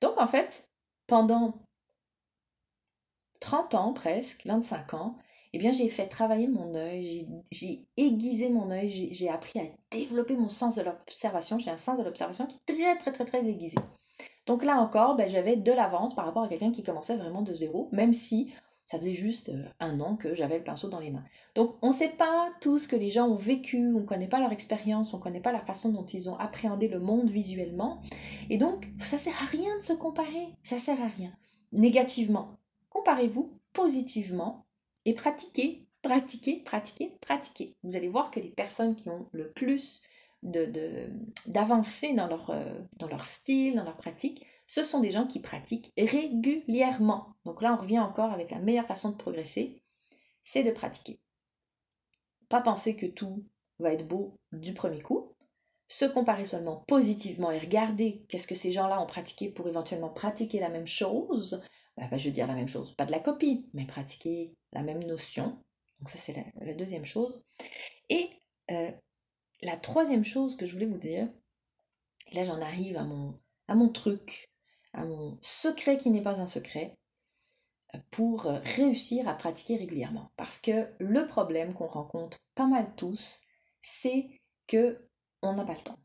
Donc 0.00 0.18
en 0.18 0.26
fait, 0.26 0.68
pendant 1.06 1.54
30 3.40 3.74
ans 3.74 3.92
presque, 3.92 4.46
25 4.46 4.94
ans, 4.94 5.16
eh 5.52 5.58
bien 5.58 5.70
j'ai 5.70 5.88
fait 5.88 6.08
travailler 6.08 6.48
mon 6.48 6.74
œil, 6.74 7.28
j'ai 7.52 7.86
aiguisé 7.96 8.48
mon 8.48 8.70
œil, 8.70 8.88
j'ai 9.12 9.28
appris 9.28 9.60
à 9.60 9.64
développer 9.90 10.34
mon 10.34 10.48
sens 10.48 10.74
de 10.74 10.82
l'observation. 10.82 11.58
J'ai 11.58 11.70
un 11.70 11.78
sens 11.78 11.98
de 11.98 12.04
l'observation 12.04 12.46
qui 12.46 12.56
est 12.56 12.74
très 12.74 12.96
très 12.98 13.12
très 13.12 13.24
très 13.24 13.48
aiguisé. 13.48 13.78
Donc 14.46 14.64
là 14.64 14.76
encore, 14.76 15.16
ben, 15.16 15.28
j'avais 15.28 15.56
de 15.56 15.72
l'avance 15.72 16.14
par 16.14 16.26
rapport 16.26 16.42
à 16.42 16.48
quelqu'un 16.48 16.72
qui 16.72 16.82
commençait 16.82 17.16
vraiment 17.16 17.42
de 17.42 17.54
zéro, 17.54 17.88
même 17.92 18.12
si 18.12 18.52
ça 18.84 18.98
faisait 18.98 19.14
juste 19.14 19.48
euh, 19.48 19.64
un 19.80 20.00
an 20.00 20.16
que 20.16 20.34
j'avais 20.34 20.58
le 20.58 20.64
pinceau 20.64 20.88
dans 20.88 21.00
les 21.00 21.10
mains. 21.10 21.24
Donc 21.54 21.76
on 21.82 21.88
ne 21.88 21.92
sait 21.92 22.10
pas 22.10 22.50
tout 22.60 22.78
ce 22.78 22.88
que 22.88 22.96
les 22.96 23.10
gens 23.10 23.28
ont 23.28 23.36
vécu, 23.36 23.78
on 23.94 24.00
ne 24.00 24.06
connaît 24.06 24.28
pas 24.28 24.40
leur 24.40 24.52
expérience, 24.52 25.14
on 25.14 25.18
ne 25.18 25.22
connaît 25.22 25.40
pas 25.40 25.52
la 25.52 25.60
façon 25.60 25.90
dont 25.90 26.04
ils 26.04 26.28
ont 26.28 26.36
appréhendé 26.38 26.88
le 26.88 27.00
monde 27.00 27.30
visuellement. 27.30 28.02
Et 28.50 28.58
donc, 28.58 28.88
ça 29.00 29.16
sert 29.16 29.40
à 29.42 29.46
rien 29.46 29.76
de 29.76 29.82
se 29.82 29.92
comparer, 29.92 30.48
ça 30.62 30.78
sert 30.78 31.00
à 31.00 31.08
rien. 31.08 31.32
Négativement, 31.72 32.48
comparez-vous 32.90 33.50
positivement 33.72 34.66
et 35.04 35.14
pratiquez, 35.14 35.86
pratiquez, 36.02 36.62
pratiquez, 36.64 37.16
pratiquez. 37.20 37.76
Vous 37.82 37.96
allez 37.96 38.08
voir 38.08 38.30
que 38.30 38.40
les 38.40 38.50
personnes 38.50 38.94
qui 38.94 39.08
ont 39.08 39.26
le 39.32 39.50
plus 39.50 40.02
d'avancer 41.46 42.12
de, 42.12 42.20
euh, 42.20 42.80
dans 42.98 43.08
leur 43.08 43.24
style, 43.24 43.76
dans 43.76 43.84
leur 43.84 43.96
pratique, 43.96 44.46
ce 44.66 44.82
sont 44.82 45.00
des 45.00 45.10
gens 45.10 45.26
qui 45.26 45.40
pratiquent 45.40 45.92
régulièrement. 45.98 47.34
Donc 47.44 47.62
là, 47.62 47.74
on 47.74 47.82
revient 47.82 48.00
encore 48.00 48.32
avec 48.32 48.50
la 48.50 48.58
meilleure 48.58 48.86
façon 48.86 49.10
de 49.10 49.16
progresser, 49.16 49.82
c'est 50.42 50.62
de 50.62 50.70
pratiquer. 50.70 51.20
Pas 52.48 52.60
penser 52.60 52.96
que 52.96 53.06
tout 53.06 53.44
va 53.78 53.92
être 53.92 54.06
beau 54.06 54.38
du 54.52 54.74
premier 54.74 55.02
coup, 55.02 55.34
se 55.88 56.04
comparer 56.04 56.44
seulement 56.44 56.84
positivement 56.86 57.50
et 57.50 57.58
regarder 57.58 58.24
qu'est-ce 58.28 58.46
que 58.46 58.54
ces 58.54 58.70
gens-là 58.70 59.00
ont 59.00 59.06
pratiqué 59.06 59.50
pour 59.50 59.68
éventuellement 59.68 60.10
pratiquer 60.10 60.60
la 60.60 60.68
même 60.68 60.86
chose. 60.86 61.62
Bah, 61.96 62.08
je 62.16 62.24
veux 62.24 62.32
dire 62.32 62.46
la 62.46 62.54
même 62.54 62.68
chose, 62.68 62.92
pas 62.92 63.06
de 63.06 63.12
la 63.12 63.20
copie, 63.20 63.68
mais 63.72 63.86
pratiquer 63.86 64.54
la 64.72 64.82
même 64.82 65.02
notion. 65.04 65.58
Donc 66.00 66.08
ça, 66.08 66.18
c'est 66.18 66.34
la, 66.60 66.74
deuxième 66.74 67.04
chose. 67.04 67.44
Et 68.08 68.28
euh, 68.70 68.90
la 69.62 69.76
troisième 69.78 70.24
chose 70.24 70.56
que 70.56 70.66
je 70.66 70.72
voulais 70.72 70.86
vous 70.86 70.98
dire, 70.98 71.28
là 72.32 72.44
j'en 72.44 72.60
arrive 72.60 72.96
à 72.96 73.04
mon, 73.04 73.38
à 73.68 73.74
mon 73.74 73.88
truc, 73.88 74.50
à 74.94 75.04
mon 75.04 75.38
secret 75.40 75.96
qui 75.96 76.10
n'est 76.10 76.22
pas 76.22 76.40
un 76.40 76.46
secret, 76.46 76.96
pour 78.10 78.42
réussir 78.42 79.28
à 79.28 79.34
pratiquer 79.34 79.76
régulièrement. 79.76 80.30
Parce 80.36 80.60
que 80.60 80.88
le 80.98 81.26
problème 81.26 81.74
qu'on 81.74 81.86
rencontre 81.86 82.38
pas 82.54 82.66
mal 82.66 82.92
tous, 82.96 83.40
c'est 83.80 84.26
que 84.66 84.98
on 85.42 85.52
n'a 85.54 85.64
pas 85.64 85.74
le 85.74 85.80
temps. 85.80 85.98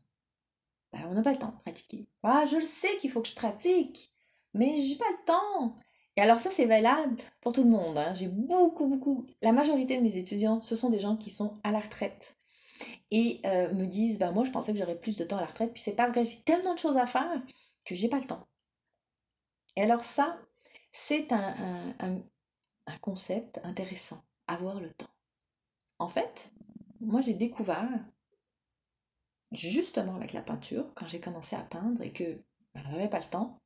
Ben, 0.92 1.06
on 1.08 1.14
n'a 1.14 1.22
pas 1.22 1.32
le 1.32 1.38
temps 1.38 1.52
de 1.52 1.62
pratiquer. 1.62 2.06
Ah, 2.22 2.44
je 2.46 2.56
le 2.56 2.62
sais 2.62 2.96
qu'il 2.98 3.10
faut 3.10 3.22
que 3.22 3.28
je 3.28 3.34
pratique, 3.34 4.10
mais 4.54 4.80
j'ai 4.80 4.96
pas 4.96 5.10
le 5.10 5.24
temps. 5.24 5.76
Et 6.16 6.20
alors 6.20 6.40
ça, 6.40 6.50
c'est 6.50 6.66
valable 6.66 7.16
pour 7.40 7.52
tout 7.52 7.62
le 7.62 7.70
monde. 7.70 7.96
Hein. 7.96 8.12
J'ai 8.14 8.28
beaucoup, 8.28 8.88
beaucoup... 8.88 9.26
La 9.42 9.52
majorité 9.52 9.96
de 9.96 10.02
mes 10.02 10.16
étudiants, 10.16 10.60
ce 10.60 10.76
sont 10.76 10.90
des 10.90 11.00
gens 11.00 11.16
qui 11.16 11.30
sont 11.30 11.54
à 11.62 11.70
la 11.70 11.80
retraite 11.80 12.36
et 13.10 13.40
euh, 13.44 13.72
me 13.74 13.86
disent 13.86 14.18
bah 14.18 14.30
moi 14.30 14.44
je 14.44 14.50
pensais 14.50 14.72
que 14.72 14.78
j'aurais 14.78 14.98
plus 14.98 15.16
de 15.18 15.24
temps 15.24 15.36
à 15.36 15.42
la 15.42 15.46
retraite 15.46 15.72
puis 15.72 15.82
c'est 15.82 15.92
pas 15.92 16.08
vrai 16.08 16.24
j'ai 16.24 16.38
tellement 16.38 16.72
de 16.72 16.78
choses 16.78 16.96
à 16.96 17.04
faire 17.04 17.42
que 17.84 17.94
j'ai 17.94 18.08
pas 18.08 18.18
le 18.18 18.26
temps 18.26 18.46
et 19.80 19.84
alors 19.84 20.04
ça 20.04 20.38
c'est 20.92 21.32
un, 21.32 21.94
concept 23.00 23.60
intéressant 23.62 24.22
avoir 24.46 24.80
le 24.80 24.90
temps 24.90 25.10
en 25.98 26.08
fait 26.08 26.52
moi 27.00 27.20
j'ai 27.20 27.34
découvert 27.34 27.88
justement 29.52 30.16
avec 30.16 30.32
la 30.32 30.42
peinture 30.42 30.92
quand 30.94 31.06
j'ai 31.06 31.20
commencé 31.20 31.56
à 31.56 31.62
peindre 31.62 32.02
et 32.02 32.12
que 32.12 32.42
bah, 32.74 32.82
j'avais 32.90 33.08
pas 33.08 33.20
le 33.20 33.30
temps 33.30 33.58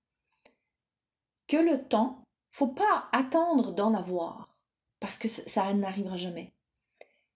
que 1.46 1.56
le 1.56 1.82
temps 1.82 2.22
faut 2.50 2.68
pas 2.68 3.08
attendre 3.12 3.72
d'en 3.72 3.94
avoir 3.94 4.56
parce 5.00 5.18
que 5.18 5.26
ça 5.26 5.72
n'arrivera 5.72 6.16
jamais 6.16 6.52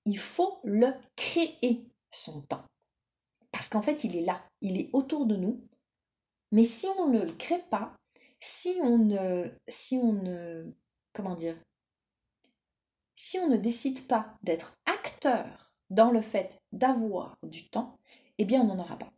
il 0.08 0.18
faut 0.18 0.58
le 0.64 0.94
créer 1.16 1.86
son 2.10 2.40
temps. 2.40 2.64
Parce 3.52 3.68
qu'en 3.68 3.82
fait, 3.82 4.04
il 4.04 4.16
est 4.16 4.24
là, 4.24 4.42
il 4.62 4.78
est 4.80 4.88
autour 4.94 5.26
de 5.26 5.36
nous. 5.36 5.60
Mais 6.50 6.64
si 6.64 6.86
on 6.98 7.08
ne 7.08 7.22
le 7.22 7.32
crée 7.32 7.62
pas, 7.70 7.94
si 8.40 8.78
on 8.82 8.98
ne, 8.98 9.50
si 9.66 9.96
on 9.96 10.12
ne, 10.12 10.72
comment 11.12 11.34
dire, 11.34 11.56
si 13.16 13.38
on 13.38 13.48
ne 13.48 13.56
décide 13.56 14.06
pas 14.06 14.34
d'être 14.42 14.78
acteur 14.86 15.72
dans 15.90 16.10
le 16.10 16.20
fait 16.20 16.62
d'avoir 16.72 17.36
du 17.42 17.68
temps, 17.68 17.98
eh 18.38 18.44
bien, 18.44 18.60
on 18.60 18.66
n'en 18.66 18.78
aura 18.78 18.96
pas. 18.96 19.10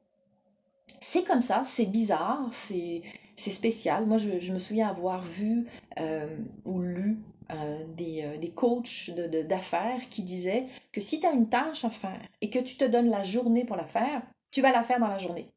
C'est 1.00 1.24
comme 1.24 1.42
ça, 1.42 1.62
c'est 1.64 1.86
bizarre, 1.86 2.48
c'est 2.52 3.02
spécial. 3.36 4.06
Moi, 4.06 4.16
je, 4.16 4.52
me 4.52 4.58
souviens 4.58 4.88
avoir 4.88 5.22
vu 5.22 5.66
euh, 5.98 6.38
ou 6.64 6.80
lu 6.80 7.18
euh, 7.52 7.84
des, 7.96 8.22
euh, 8.22 8.38
des, 8.38 8.52
coachs 8.52 9.10
d'affaires 9.10 10.08
qui 10.08 10.22
disaient 10.22 10.66
que 10.92 11.00
si 11.00 11.20
tu 11.20 11.26
as 11.26 11.32
une 11.32 11.48
tâche 11.48 11.84
à 11.84 11.90
faire 11.90 12.20
et 12.40 12.50
que 12.50 12.58
tu 12.58 12.76
te 12.76 12.84
donnes 12.84 13.10
la 13.10 13.22
journée 13.22 13.64
pour 13.64 13.76
la 13.76 13.86
faire, 13.86 14.22
tu 14.50 14.60
vas 14.62 14.72
la 14.72 14.82
faire 14.82 15.00
dans 15.00 15.08
la 15.08 15.18
journée. 15.18 15.50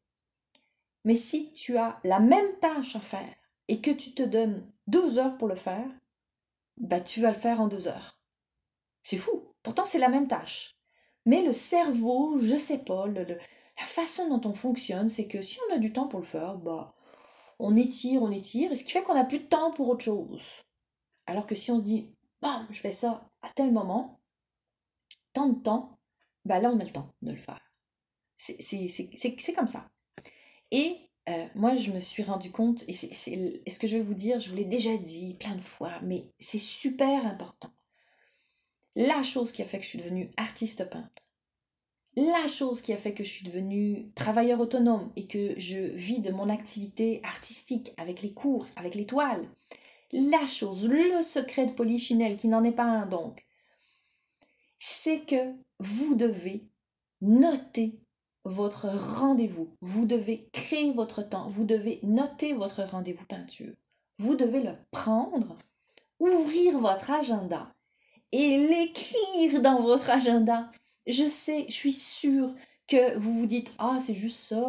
Mais 1.05 1.15
si 1.15 1.51
tu 1.53 1.77
as 1.77 1.99
la 2.03 2.19
même 2.19 2.57
tâche 2.59 2.95
à 2.95 3.01
faire 3.01 3.35
et 3.67 3.81
que 3.81 3.91
tu 3.91 4.13
te 4.13 4.23
donnes 4.23 4.65
deux 4.87 5.19
heures 5.19 5.37
pour 5.37 5.47
le 5.47 5.55
faire, 5.55 5.87
bah 6.77 7.01
tu 7.01 7.21
vas 7.21 7.31
le 7.31 7.37
faire 7.37 7.61
en 7.61 7.67
deux 7.67 7.87
heures. 7.87 8.17
C'est 9.03 9.17
fou. 9.17 9.53
Pourtant, 9.63 9.85
c'est 9.85 9.99
la 9.99 10.09
même 10.09 10.27
tâche. 10.27 10.77
Mais 11.25 11.41
le 11.41 11.53
cerveau, 11.53 12.37
je 12.37 12.55
sais 12.55 12.79
pas, 12.79 13.07
le, 13.07 13.25
la 13.25 13.85
façon 13.85 14.27
dont 14.29 14.49
on 14.49 14.53
fonctionne, 14.53 15.09
c'est 15.09 15.27
que 15.27 15.41
si 15.41 15.59
on 15.69 15.75
a 15.75 15.77
du 15.77 15.93
temps 15.93 16.07
pour 16.07 16.19
le 16.19 16.25
faire, 16.25 16.57
bah 16.57 16.95
on 17.59 17.75
étire, 17.75 18.21
on 18.21 18.31
étire, 18.31 18.71
et 18.71 18.75
ce 18.75 18.83
qui 18.83 18.91
fait 18.91 19.03
qu'on 19.03 19.13
n'a 19.13 19.23
plus 19.23 19.39
de 19.39 19.45
temps 19.45 19.71
pour 19.71 19.89
autre 19.89 20.03
chose. 20.03 20.45
Alors 21.25 21.45
que 21.45 21.55
si 21.55 21.71
on 21.71 21.79
se 21.79 21.83
dit, 21.83 22.09
bam, 22.41 22.67
je 22.71 22.79
fais 22.79 22.91
ça 22.91 23.29
à 23.41 23.49
tel 23.49 23.71
moment, 23.71 24.19
tant 25.31 25.47
de 25.47 25.59
temps, 25.61 25.97
bah 26.45 26.59
là 26.59 26.69
on 26.69 26.79
a 26.79 26.83
le 26.83 26.91
temps 26.91 27.13
de 27.21 27.31
le 27.31 27.37
faire. 27.37 27.61
C'est 28.37 29.53
comme 29.55 29.67
ça. 29.67 29.89
Et 30.71 31.09
euh, 31.29 31.45
moi 31.55 31.75
je 31.75 31.91
me 31.91 31.99
suis 31.99 32.23
rendu 32.23 32.51
compte, 32.51 32.83
et 32.87 32.93
c'est 32.93 33.13
ce 33.13 33.79
que 33.79 33.87
je 33.87 33.97
vais 33.97 34.03
vous 34.03 34.13
dire, 34.13 34.39
je 34.39 34.49
vous 34.49 34.55
l'ai 34.55 34.65
déjà 34.65 34.95
dit 34.97 35.35
plein 35.35 35.55
de 35.55 35.61
fois, 35.61 35.99
mais 36.03 36.25
c'est 36.39 36.59
super 36.59 37.25
important. 37.25 37.71
la 38.95 39.23
chose 39.23 39.51
qui 39.51 39.61
a 39.61 39.65
fait 39.65 39.79
que 39.79 39.83
je 39.83 39.89
suis 39.89 39.99
devenue 39.99 40.29
artiste 40.37 40.89
peintre, 40.89 41.23
la 42.15 42.47
chose 42.47 42.81
qui 42.81 42.93
a 42.93 42.97
fait 42.97 43.13
que 43.13 43.23
je 43.23 43.29
suis 43.29 43.45
devenue 43.45 44.11
travailleur 44.13 44.59
autonome 44.59 45.11
et 45.15 45.25
que 45.25 45.59
je 45.59 45.79
vis 45.79 46.19
de 46.19 46.31
mon 46.31 46.47
activité 46.49 47.21
artistique 47.23 47.91
avec 47.97 48.21
les 48.21 48.33
cours, 48.33 48.67
avec 48.75 48.93
les 48.93 49.07
toiles, 49.07 49.47
la 50.11 50.45
chose, 50.45 50.87
le 50.87 51.21
secret 51.23 51.65
de 51.65 51.71
Polychinelle, 51.71 52.35
qui 52.35 52.47
n'en 52.47 52.63
est 52.63 52.71
pas 52.71 52.83
un 52.83 53.07
donc, 53.07 53.45
c'est 54.77 55.21
que 55.25 55.55
vous 55.79 56.13
devez 56.15 56.67
noter 57.21 58.02
votre 58.45 58.87
rendez-vous. 58.87 59.69
Vous 59.81 60.05
devez 60.05 60.49
créer 60.51 60.91
votre 60.91 61.21
temps. 61.21 61.47
Vous 61.49 61.65
devez 61.65 61.99
noter 62.03 62.53
votre 62.53 62.83
rendez-vous 62.83 63.25
peinture. 63.25 63.73
Vous 64.19 64.35
devez 64.35 64.61
le 64.61 64.73
prendre, 64.91 65.55
ouvrir 66.19 66.77
votre 66.77 67.11
agenda 67.11 67.73
et 68.31 68.57
l'écrire 68.57 69.61
dans 69.61 69.81
votre 69.81 70.09
agenda. 70.09 70.71
Je 71.07 71.27
sais, 71.27 71.65
je 71.67 71.73
suis 71.73 71.93
sûre 71.93 72.53
que 72.87 73.17
vous 73.17 73.33
vous 73.33 73.45
dites 73.45 73.71
Ah, 73.79 73.97
c'est 73.99 74.15
juste 74.15 74.39
ça. 74.39 74.61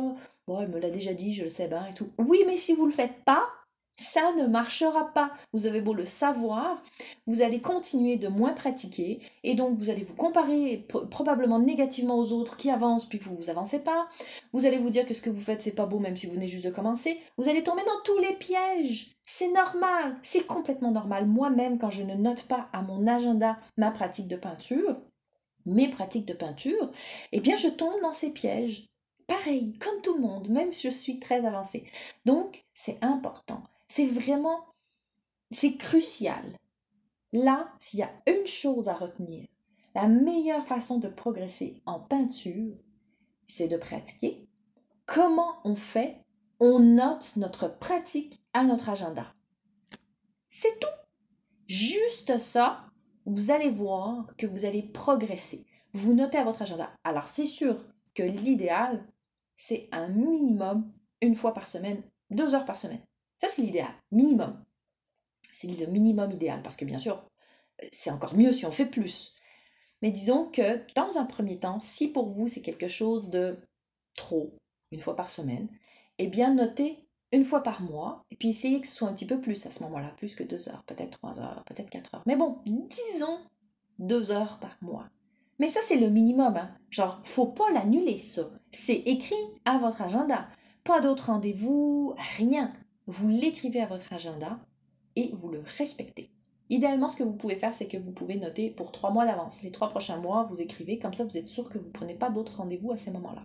Bon, 0.47 0.61
elle 0.61 0.69
me 0.69 0.79
l'a 0.79 0.91
déjà 0.91 1.15
dit, 1.15 1.33
je 1.33 1.45
le 1.45 1.49
sais 1.49 1.69
bien 1.69 1.87
et 1.87 1.95
tout. 1.95 2.11
Oui, 2.19 2.45
mais 2.47 2.57
si 2.57 2.75
vous 2.75 2.85
ne 2.85 2.91
le 2.91 2.95
faites 2.95 3.25
pas, 3.25 3.49
ça 3.97 4.33
ne 4.33 4.47
marchera 4.47 5.13
pas. 5.13 5.33
Vous 5.53 5.67
avez 5.67 5.81
beau 5.81 5.95
le 5.95 6.05
savoir, 6.05 6.83
vous 7.27 7.43
allez 7.43 7.61
continuer 7.61 8.17
de 8.17 8.29
moins 8.29 8.53
pratiquer 8.53 9.21
et 9.45 9.55
donc 9.55 9.77
vous 9.77 9.91
allez 9.91 10.03
vous 10.03 10.17
comparer 10.17 10.87
probablement 11.11 11.61
négativement 11.61 12.19
aux 12.19 12.33
autres 12.33 12.57
qui 12.57 12.71
avancent 12.71 13.07
puis 13.07 13.19
vous 13.19 13.37
vous 13.37 13.51
avancez 13.51 13.81
pas. 13.81 14.09
Vous 14.53 14.67
allez 14.67 14.79
vous 14.79 14.91
dire 14.91 15.07
que 15.07 15.15
ce 15.15 15.23
que 15.23 15.31
vous 15.31 15.41
faites 15.41 15.63
c'est 15.63 15.75
pas 15.75 15.87
beau 15.87 16.01
même 16.01 16.17
si 16.17 16.27
vous 16.27 16.35
venez 16.35 16.49
juste 16.49 16.65
de 16.65 16.71
commencer. 16.71 17.21
Vous 17.37 17.49
allez 17.49 17.63
tomber 17.63 17.83
dans 17.83 18.03
tous 18.05 18.19
les 18.19 18.35
pièges. 18.35 19.17
C'est 19.23 19.53
normal, 19.53 20.17
c'est 20.23 20.47
complètement 20.47 20.91
normal. 20.91 21.27
Moi-même 21.27 21.79
quand 21.79 21.91
je 21.91 22.03
ne 22.03 22.15
note 22.15 22.45
pas 22.45 22.69
à 22.73 22.83
mon 22.83 23.07
agenda 23.07 23.59
ma 23.77 23.91
pratique 23.93 24.29
de 24.29 24.37
peinture, 24.37 24.97
mes 25.67 25.89
pratiques 25.89 26.27
de 26.27 26.35
peinture, 26.35 26.91
eh 27.33 27.41
bien 27.41 27.57
je 27.57 27.69
tombe 27.69 28.01
dans 28.03 28.13
ces 28.13 28.33
pièges. 28.33 28.89
Pareil, 29.27 29.79
comme 29.79 30.03
tout 30.03 30.15
le 30.15 30.21
monde, 30.21 30.49
même 30.51 30.73
si 30.73 30.91
je 30.91 30.95
suis 30.95 31.19
très 31.19 31.47
avancée. 31.47 31.85
Donc, 32.27 32.65
c'est 32.75 33.03
important. 33.03 33.63
C'est 33.97 34.07
vraiment, 34.07 34.75
c'est 35.53 35.77
crucial. 35.77 36.59
Là, 37.33 37.73
s'il 37.79 38.01
y 38.01 38.03
a 38.03 38.11
une 38.27 38.45
chose 38.45 38.89
à 38.89 38.95
retenir, 38.95 39.47
la 39.95 40.09
meilleure 40.09 40.67
façon 40.67 40.99
de 40.99 41.07
progresser 41.07 41.81
en 41.87 42.01
peinture, 42.01 42.75
c'est 43.47 43.69
de 43.69 43.77
pratiquer. 43.77 44.49
Comment 45.07 45.61
on 45.63 45.77
fait? 45.77 46.25
On 46.59 46.81
note 46.81 47.35
notre 47.37 47.69
pratique 47.69 48.43
à 48.53 48.65
notre 48.65 48.89
agenda. 48.89 49.33
C'est 50.51 50.81
tout. 50.81 50.89
Juste 51.69 52.41
ça, 52.41 52.87
vous 53.27 53.53
allez 53.53 53.71
voir 53.71 54.27
que 54.37 54.49
vous 54.49 54.65
allez 54.65 54.83
progresser. 54.83 55.69
Vous 55.93 56.15
notez 56.15 56.39
à 56.39 56.45
votre 56.45 56.63
agenda. 56.63 56.91
Alors 57.05 57.29
c'est 57.29 57.47
sûr 57.47 57.77
que 58.17 58.25
l'idéal, 58.25 59.07
c'est 59.55 59.89
un 59.93 60.09
minimum 60.09 60.93
une 61.21 61.37
fois 61.37 61.55
par 61.55 61.69
semaine, 61.69 62.03
deux 62.31 62.57
heures 62.57 62.65
par 62.65 62.77
semaine. 62.77 63.07
Ça, 63.45 63.51
c'est 63.51 63.61
l'idéal, 63.63 63.93
minimum. 64.11 64.65
C'est 65.43 65.69
le 65.69 65.87
minimum 65.87 66.33
idéal, 66.33 66.63
parce 66.63 66.77
que 66.77 66.87
bien 66.87 66.97
sûr, 66.97 67.23
c'est 67.93 68.11
encore 68.11 68.35
mieux 68.35 68.53
si 68.53 68.65
on 68.65 68.71
fait 68.71 68.87
plus. 68.87 69.35
Mais 70.01 70.11
disons 70.11 70.47
que 70.47 70.81
dans 70.95 71.19
un 71.19 71.27
premier 71.27 71.59
temps, 71.59 71.79
si 71.79 72.09
pour 72.09 72.31
vous 72.31 72.49
c'est 72.49 72.63
quelque 72.63 72.89
chose 72.89 73.29
de 73.29 73.59
trop, 74.17 74.55
une 74.93 75.01
fois 75.03 75.15
par 75.15 75.29
semaine, 75.29 75.69
eh 76.17 76.27
bien 76.27 76.55
notez 76.55 77.07
une 77.33 77.45
fois 77.45 77.63
par 77.63 77.83
mois, 77.83 78.25
et 78.31 78.37
puis 78.37 78.49
essayez 78.49 78.81
que 78.81 78.87
ce 78.87 78.95
soit 78.95 79.09
un 79.09 79.13
petit 79.13 79.27
peu 79.27 79.39
plus 79.39 79.67
à 79.67 79.71
ce 79.71 79.83
moment-là, 79.83 80.15
plus 80.17 80.35
que 80.35 80.43
deux 80.43 80.71
heures, 80.71 80.83
peut-être 80.85 81.19
trois 81.19 81.39
heures, 81.39 81.65
peut-être 81.67 81.91
quatre 81.91 82.15
heures. 82.15 82.23
Mais 82.25 82.37
bon, 82.37 82.63
disons 82.65 83.41
deux 83.99 84.31
heures 84.31 84.59
par 84.59 84.79
mois. 84.81 85.11
Mais 85.59 85.69
ça, 85.69 85.81
c'est 85.83 85.99
le 85.99 86.09
minimum. 86.09 86.57
Hein. 86.57 86.75
Genre, 86.89 87.21
faut 87.25 87.49
pas 87.49 87.71
l'annuler, 87.73 88.19
ça. 88.19 88.49
C'est 88.73 89.03
écrit 89.05 89.35
à 89.67 89.77
votre 89.77 90.01
agenda. 90.01 90.49
Pas 90.83 91.03
d'autres 91.03 91.27
rendez-vous, 91.27 92.15
rien. 92.39 92.73
Vous 93.07 93.29
l'écrivez 93.29 93.81
à 93.81 93.87
votre 93.87 94.13
agenda 94.13 94.59
et 95.17 95.31
vous 95.35 95.51
le 95.51 95.63
respectez. 95.79 96.31
Idéalement, 96.71 97.09
ce 97.09 97.17
que 97.17 97.23
vous 97.23 97.35
pouvez 97.35 97.57
faire, 97.57 97.75
c'est 97.75 97.87
que 97.87 97.99
vous 97.99 98.13
pouvez 98.13 98.37
noter 98.37 98.71
pour 98.71 98.91
trois 98.91 99.11
mois 99.11 99.27
d'avance. 99.27 99.63
Les 99.63 99.71
trois 99.71 99.89
prochains 99.89 100.17
mois, 100.17 100.45
vous 100.45 100.63
écrivez, 100.63 100.99
comme 100.99 101.13
ça 101.13 101.25
vous 101.25 101.37
êtes 101.37 101.49
sûr 101.49 101.69
que 101.69 101.79
vous 101.79 101.89
ne 101.89 101.93
prenez 101.93 102.15
pas 102.15 102.31
d'autres 102.31 102.57
rendez-vous 102.57 102.93
à 102.93 102.97
ces 102.97 103.11
moments-là. 103.11 103.45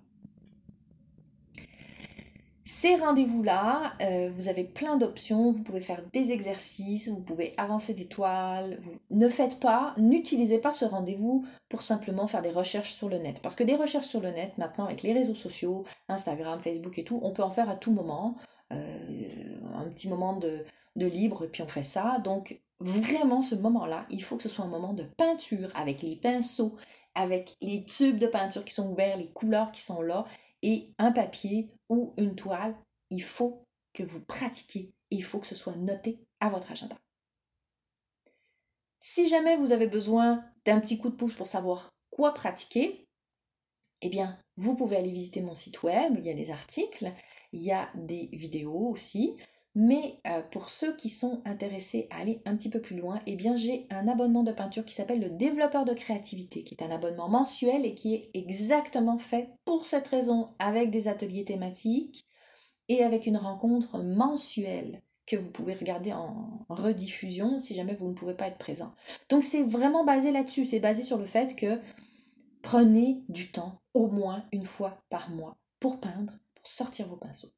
Ces 2.64 2.96
rendez-vous-là, 2.96 3.94
euh, 4.02 4.30
vous 4.32 4.48
avez 4.48 4.64
plein 4.64 4.96
d'options. 4.96 5.50
Vous 5.50 5.64
pouvez 5.64 5.82
faire 5.82 6.02
des 6.14 6.32
exercices, 6.32 7.10
vous 7.10 7.20
pouvez 7.20 7.54
avancer 7.58 7.94
des 7.94 8.06
toiles. 8.06 8.80
Ne 9.10 9.28
faites 9.28 9.60
pas, 9.60 9.94
n'utilisez 9.98 10.60
pas 10.60 10.72
ce 10.72 10.86
rendez-vous 10.86 11.46
pour 11.68 11.82
simplement 11.82 12.28
faire 12.28 12.42
des 12.42 12.52
recherches 12.52 12.94
sur 12.94 13.10
le 13.10 13.18
net. 13.18 13.42
Parce 13.42 13.56
que 13.56 13.64
des 13.64 13.76
recherches 13.76 14.08
sur 14.08 14.22
le 14.22 14.30
net, 14.30 14.58
maintenant, 14.58 14.86
avec 14.86 15.02
les 15.02 15.12
réseaux 15.12 15.34
sociaux, 15.34 15.84
Instagram, 16.08 16.60
Facebook 16.60 16.98
et 17.00 17.04
tout, 17.04 17.20
on 17.22 17.32
peut 17.32 17.44
en 17.44 17.52
faire 17.52 17.70
à 17.70 17.76
tout 17.76 17.92
moment. 17.92 18.38
Euh, 18.72 19.60
un 19.76 19.90
petit 19.90 20.10
moment 20.10 20.36
de, 20.38 20.64
de 20.96 21.06
libre, 21.06 21.48
puis 21.48 21.62
on 21.62 21.68
fait 21.68 21.84
ça. 21.84 22.20
Donc, 22.24 22.62
vraiment, 22.80 23.42
ce 23.42 23.56
moment-là, 23.56 24.06
il 24.10 24.24
faut 24.24 24.38
que 24.38 24.44
ce 24.44 24.50
soit 24.50 24.66
un 24.66 24.70
moment 24.70 24.94
de 24.94 25.04
peinture 25.04 25.70
avec 25.76 26.02
les 26.02 26.16
pinceaux, 26.16 26.76
avec 27.16 27.58
les 27.62 27.84
tubes 27.84 28.18
de 28.18 28.28
peinture 28.28 28.66
qui 28.66 28.74
sont 28.74 28.90
ouverts, 28.92 29.18
les 29.18 29.32
couleurs 29.32 29.72
qui 29.72 29.82
sont 29.82 30.02
là, 30.02 30.26
et 30.62 30.92
un 30.98 31.12
papier 31.12 31.70
ou 31.90 32.14
une 32.18 32.36
toile. 32.36 32.76
Il 33.10 33.24
faut 33.24 33.64
que 33.94 34.04
vous 34.04 34.22
pratiquiez 34.22 34.92
et 35.12 35.16
il 35.16 35.24
faut 35.24 35.40
que 35.40 35.48
ce 35.48 35.56
soit 35.56 35.76
noté 35.76 36.20
à 36.40 36.50
votre 36.50 36.72
agenda. 36.72 36.96
Si 39.00 39.28
jamais 39.28 39.56
vous 39.56 39.72
avez 39.72 39.88
besoin 39.88 40.44
d'un 40.66 40.80
petit 40.80 40.98
coup 40.98 41.10
de 41.10 41.16
pouce 41.16 41.34
pour 41.34 41.48
savoir 41.48 41.90
quoi 42.12 42.34
pratiquer, 42.34 43.08
eh 44.02 44.10
bien, 44.10 44.38
vous 44.60 44.76
pouvez 44.76 44.98
aller 44.98 45.12
visiter 45.12 45.40
mon 45.40 45.56
site 45.56 45.84
web, 45.84 46.16
il 46.18 46.26
y 46.26 46.30
a 46.30 46.34
des 46.34 46.52
articles, 46.52 47.10
il 47.54 47.64
y 47.64 47.72
a 47.72 47.90
des 47.96 48.30
vidéos 48.34 48.90
aussi. 48.90 49.38
Mais 49.74 50.20
euh, 50.28 50.42
pour 50.52 50.70
ceux 50.70 50.96
qui 50.98 51.08
sont 51.08 51.42
intéressés 51.46 52.08
à 52.10 52.20
aller 52.20 52.42
un 52.46 52.58
petit 52.58 52.70
peu 52.70 52.82
plus 52.82 52.98
loin, 52.98 53.20
eh 53.26 53.38
bien 53.38 53.56
j'ai 53.56 53.88
un 53.90 54.10
abonnement 54.10 54.44
de 54.44 54.52
peinture 54.52 54.84
qui 54.84 54.94
s'appelle 54.94 55.22
le 55.22 55.30
développeur 55.30 55.86
de 55.86 55.94
créativité, 55.94 56.66
qui 56.66 56.76
est 56.76 56.84
un 56.84 56.92
abonnement 56.92 57.30
mensuel 57.30 57.86
et 57.86 57.94
qui 57.94 58.16
est 58.16 58.32
exactement 58.34 59.18
fait 59.18 59.50
pour 59.64 59.86
cette 59.86 60.08
raison, 60.08 60.48
avec 60.60 60.92
des 60.92 61.08
ateliers 61.08 61.46
thématiques 61.46 62.26
et 62.90 63.04
avec 63.04 63.28
une 63.28 63.38
rencontre 63.38 64.00
mensuelle 64.00 65.02
que 65.26 65.38
vous 65.38 65.52
pouvez 65.52 65.74
regarder 65.74 66.12
en 66.12 66.66
rediffusion 66.68 67.60
si 67.60 67.76
jamais 67.76 67.94
vous 67.94 68.10
ne 68.10 68.14
pouvez 68.14 68.34
pas 68.34 68.48
être 68.48 68.58
présent. 68.58 68.92
Donc 69.30 69.46
c'est 69.46 69.64
vraiment 69.64 70.04
basé 70.04 70.32
là-dessus, 70.32 70.66
c'est 70.66 70.82
basé 70.82 71.04
sur 71.04 71.18
le 71.18 71.26
fait 71.26 71.56
que 71.56 71.80
prenez 72.62 73.24
du 73.30 73.52
temps 73.52 73.79
au 74.00 74.08
moins 74.08 74.46
une 74.54 74.64
fois 74.64 75.04
par 75.10 75.30
mois 75.30 75.58
pour 75.82 76.00
peindre 76.00 76.32
sortir 76.64 77.08
vos 77.08 77.18
pinceaux. 77.18 77.52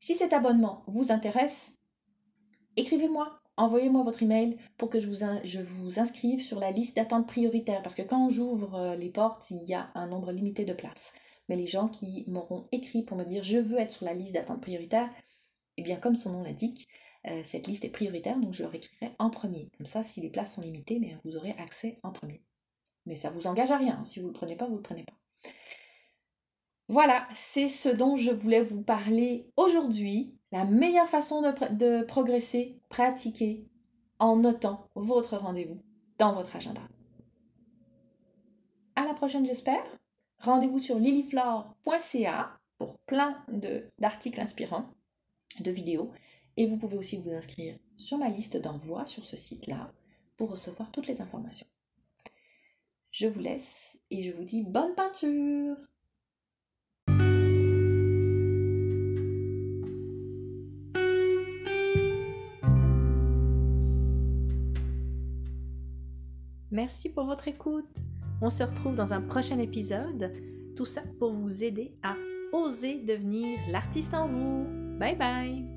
Si 0.00 0.14
cet 0.14 0.32
abonnement 0.32 0.82
vous 0.86 1.12
intéresse, 1.12 1.78
écrivez-moi, 2.76 3.38
envoyez-moi 3.58 4.02
votre 4.02 4.22
email 4.22 4.56
pour 4.78 4.88
que 4.88 4.98
je 4.98 5.08
vous, 5.08 5.98
inscrive 6.00 6.42
sur 6.42 6.58
la 6.58 6.70
liste 6.70 6.96
d'attente 6.96 7.28
prioritaire 7.28 7.82
parce 7.82 7.94
que 7.94 8.00
quand 8.00 8.30
j'ouvre 8.30 8.76
euh, 8.76 8.96
les 8.96 9.10
portes, 9.10 9.50
il 9.50 9.62
y 9.64 9.74
a 9.74 9.90
un 9.94 10.06
nombre 10.06 10.32
limité 10.32 10.64
de 10.64 10.72
places. 10.72 11.12
Mais 11.50 11.56
les 11.56 11.66
gens 11.66 11.88
qui 11.88 12.24
m'auront 12.28 12.66
écrit 12.72 13.02
pour 13.02 13.18
me 13.18 13.24
dire 13.24 13.42
je 13.42 13.58
veux 13.58 13.78
être 13.78 13.90
sur 13.90 14.06
la 14.06 14.14
liste 14.14 14.32
d'attente 14.32 14.62
prioritaire, 14.62 15.10
eh 15.76 15.82
bien 15.82 15.96
comme 15.96 16.16
son 16.16 16.32
nom 16.32 16.44
l'indique, 16.44 16.88
euh, 17.26 17.42
cette 17.44 17.66
liste 17.66 17.84
est 17.84 17.90
prioritaire, 17.90 18.38
donc 18.38 18.54
je 18.54 18.62
leur 18.62 18.74
écrirai 18.74 19.12
en 19.18 19.28
premier. 19.28 19.70
Comme 19.76 19.86
ça, 19.86 20.02
si 20.02 20.22
les 20.22 20.30
places 20.30 20.54
sont 20.54 20.62
limitées, 20.62 20.98
mais 20.98 21.14
vous 21.24 21.36
aurez 21.36 21.54
accès 21.58 21.98
en 22.02 22.10
premier. 22.10 22.42
Mais 23.04 23.16
ça 23.16 23.28
vous 23.28 23.46
engage 23.46 23.70
à 23.70 23.76
rien. 23.76 24.02
Si 24.04 24.18
vous 24.18 24.28
ne 24.28 24.32
le 24.32 24.38
prenez 24.38 24.56
pas, 24.56 24.64
vous 24.64 24.72
ne 24.72 24.78
le 24.78 24.82
prenez 24.82 25.04
pas. 25.04 25.12
Voilà, 26.88 27.26
c'est 27.34 27.68
ce 27.68 27.88
dont 27.88 28.16
je 28.16 28.30
voulais 28.30 28.60
vous 28.60 28.82
parler 28.82 29.50
aujourd'hui. 29.56 30.32
La 30.52 30.64
meilleure 30.64 31.08
façon 31.08 31.42
de, 31.42 32.04
progresser, 32.04 32.80
pratiquer 32.88 33.66
en 34.20 34.36
notant 34.36 34.88
votre 34.94 35.36
rendez-vous 35.36 35.82
dans 36.18 36.32
votre 36.32 36.54
agenda. 36.54 36.82
À 38.94 39.04
la 39.04 39.14
prochaine, 39.14 39.44
j'espère. 39.44 39.84
Rendez-vous 40.38 40.78
sur 40.78 40.98
lilyflore.ca 40.98 42.56
pour 42.78 42.98
plein 43.00 43.44
d'articles 43.98 44.40
inspirants, 44.40 44.88
de 45.60 45.70
vidéos. 45.70 46.12
Et 46.56 46.66
vous 46.66 46.78
pouvez 46.78 46.96
aussi 46.96 47.16
vous 47.16 47.32
inscrire 47.32 47.76
sur 47.96 48.18
ma 48.18 48.28
liste 48.28 48.56
d'envoi 48.56 49.04
sur 49.06 49.24
ce 49.24 49.36
site-là 49.36 49.92
pour 50.36 50.50
recevoir 50.50 50.90
toutes 50.92 51.08
les 51.08 51.20
informations. 51.20 51.66
Je 53.10 53.26
vous 53.26 53.40
laisse 53.40 54.00
et 54.10 54.22
je 54.22 54.32
vous 54.32 54.44
dis 54.44 54.62
bonne 54.62 54.94
peinture 54.94 55.76
Merci 66.76 67.08
pour 67.08 67.24
votre 67.24 67.48
écoute. 67.48 68.02
On 68.42 68.50
se 68.50 68.62
retrouve 68.62 68.94
dans 68.94 69.14
un 69.14 69.22
prochain 69.22 69.58
épisode. 69.58 70.30
Tout 70.76 70.84
ça 70.84 71.00
pour 71.18 71.32
vous 71.32 71.64
aider 71.64 71.96
à 72.02 72.16
oser 72.52 72.98
devenir 72.98 73.58
l'artiste 73.70 74.12
en 74.12 74.28
vous. 74.28 74.66
Bye 74.98 75.16
bye 75.16 75.75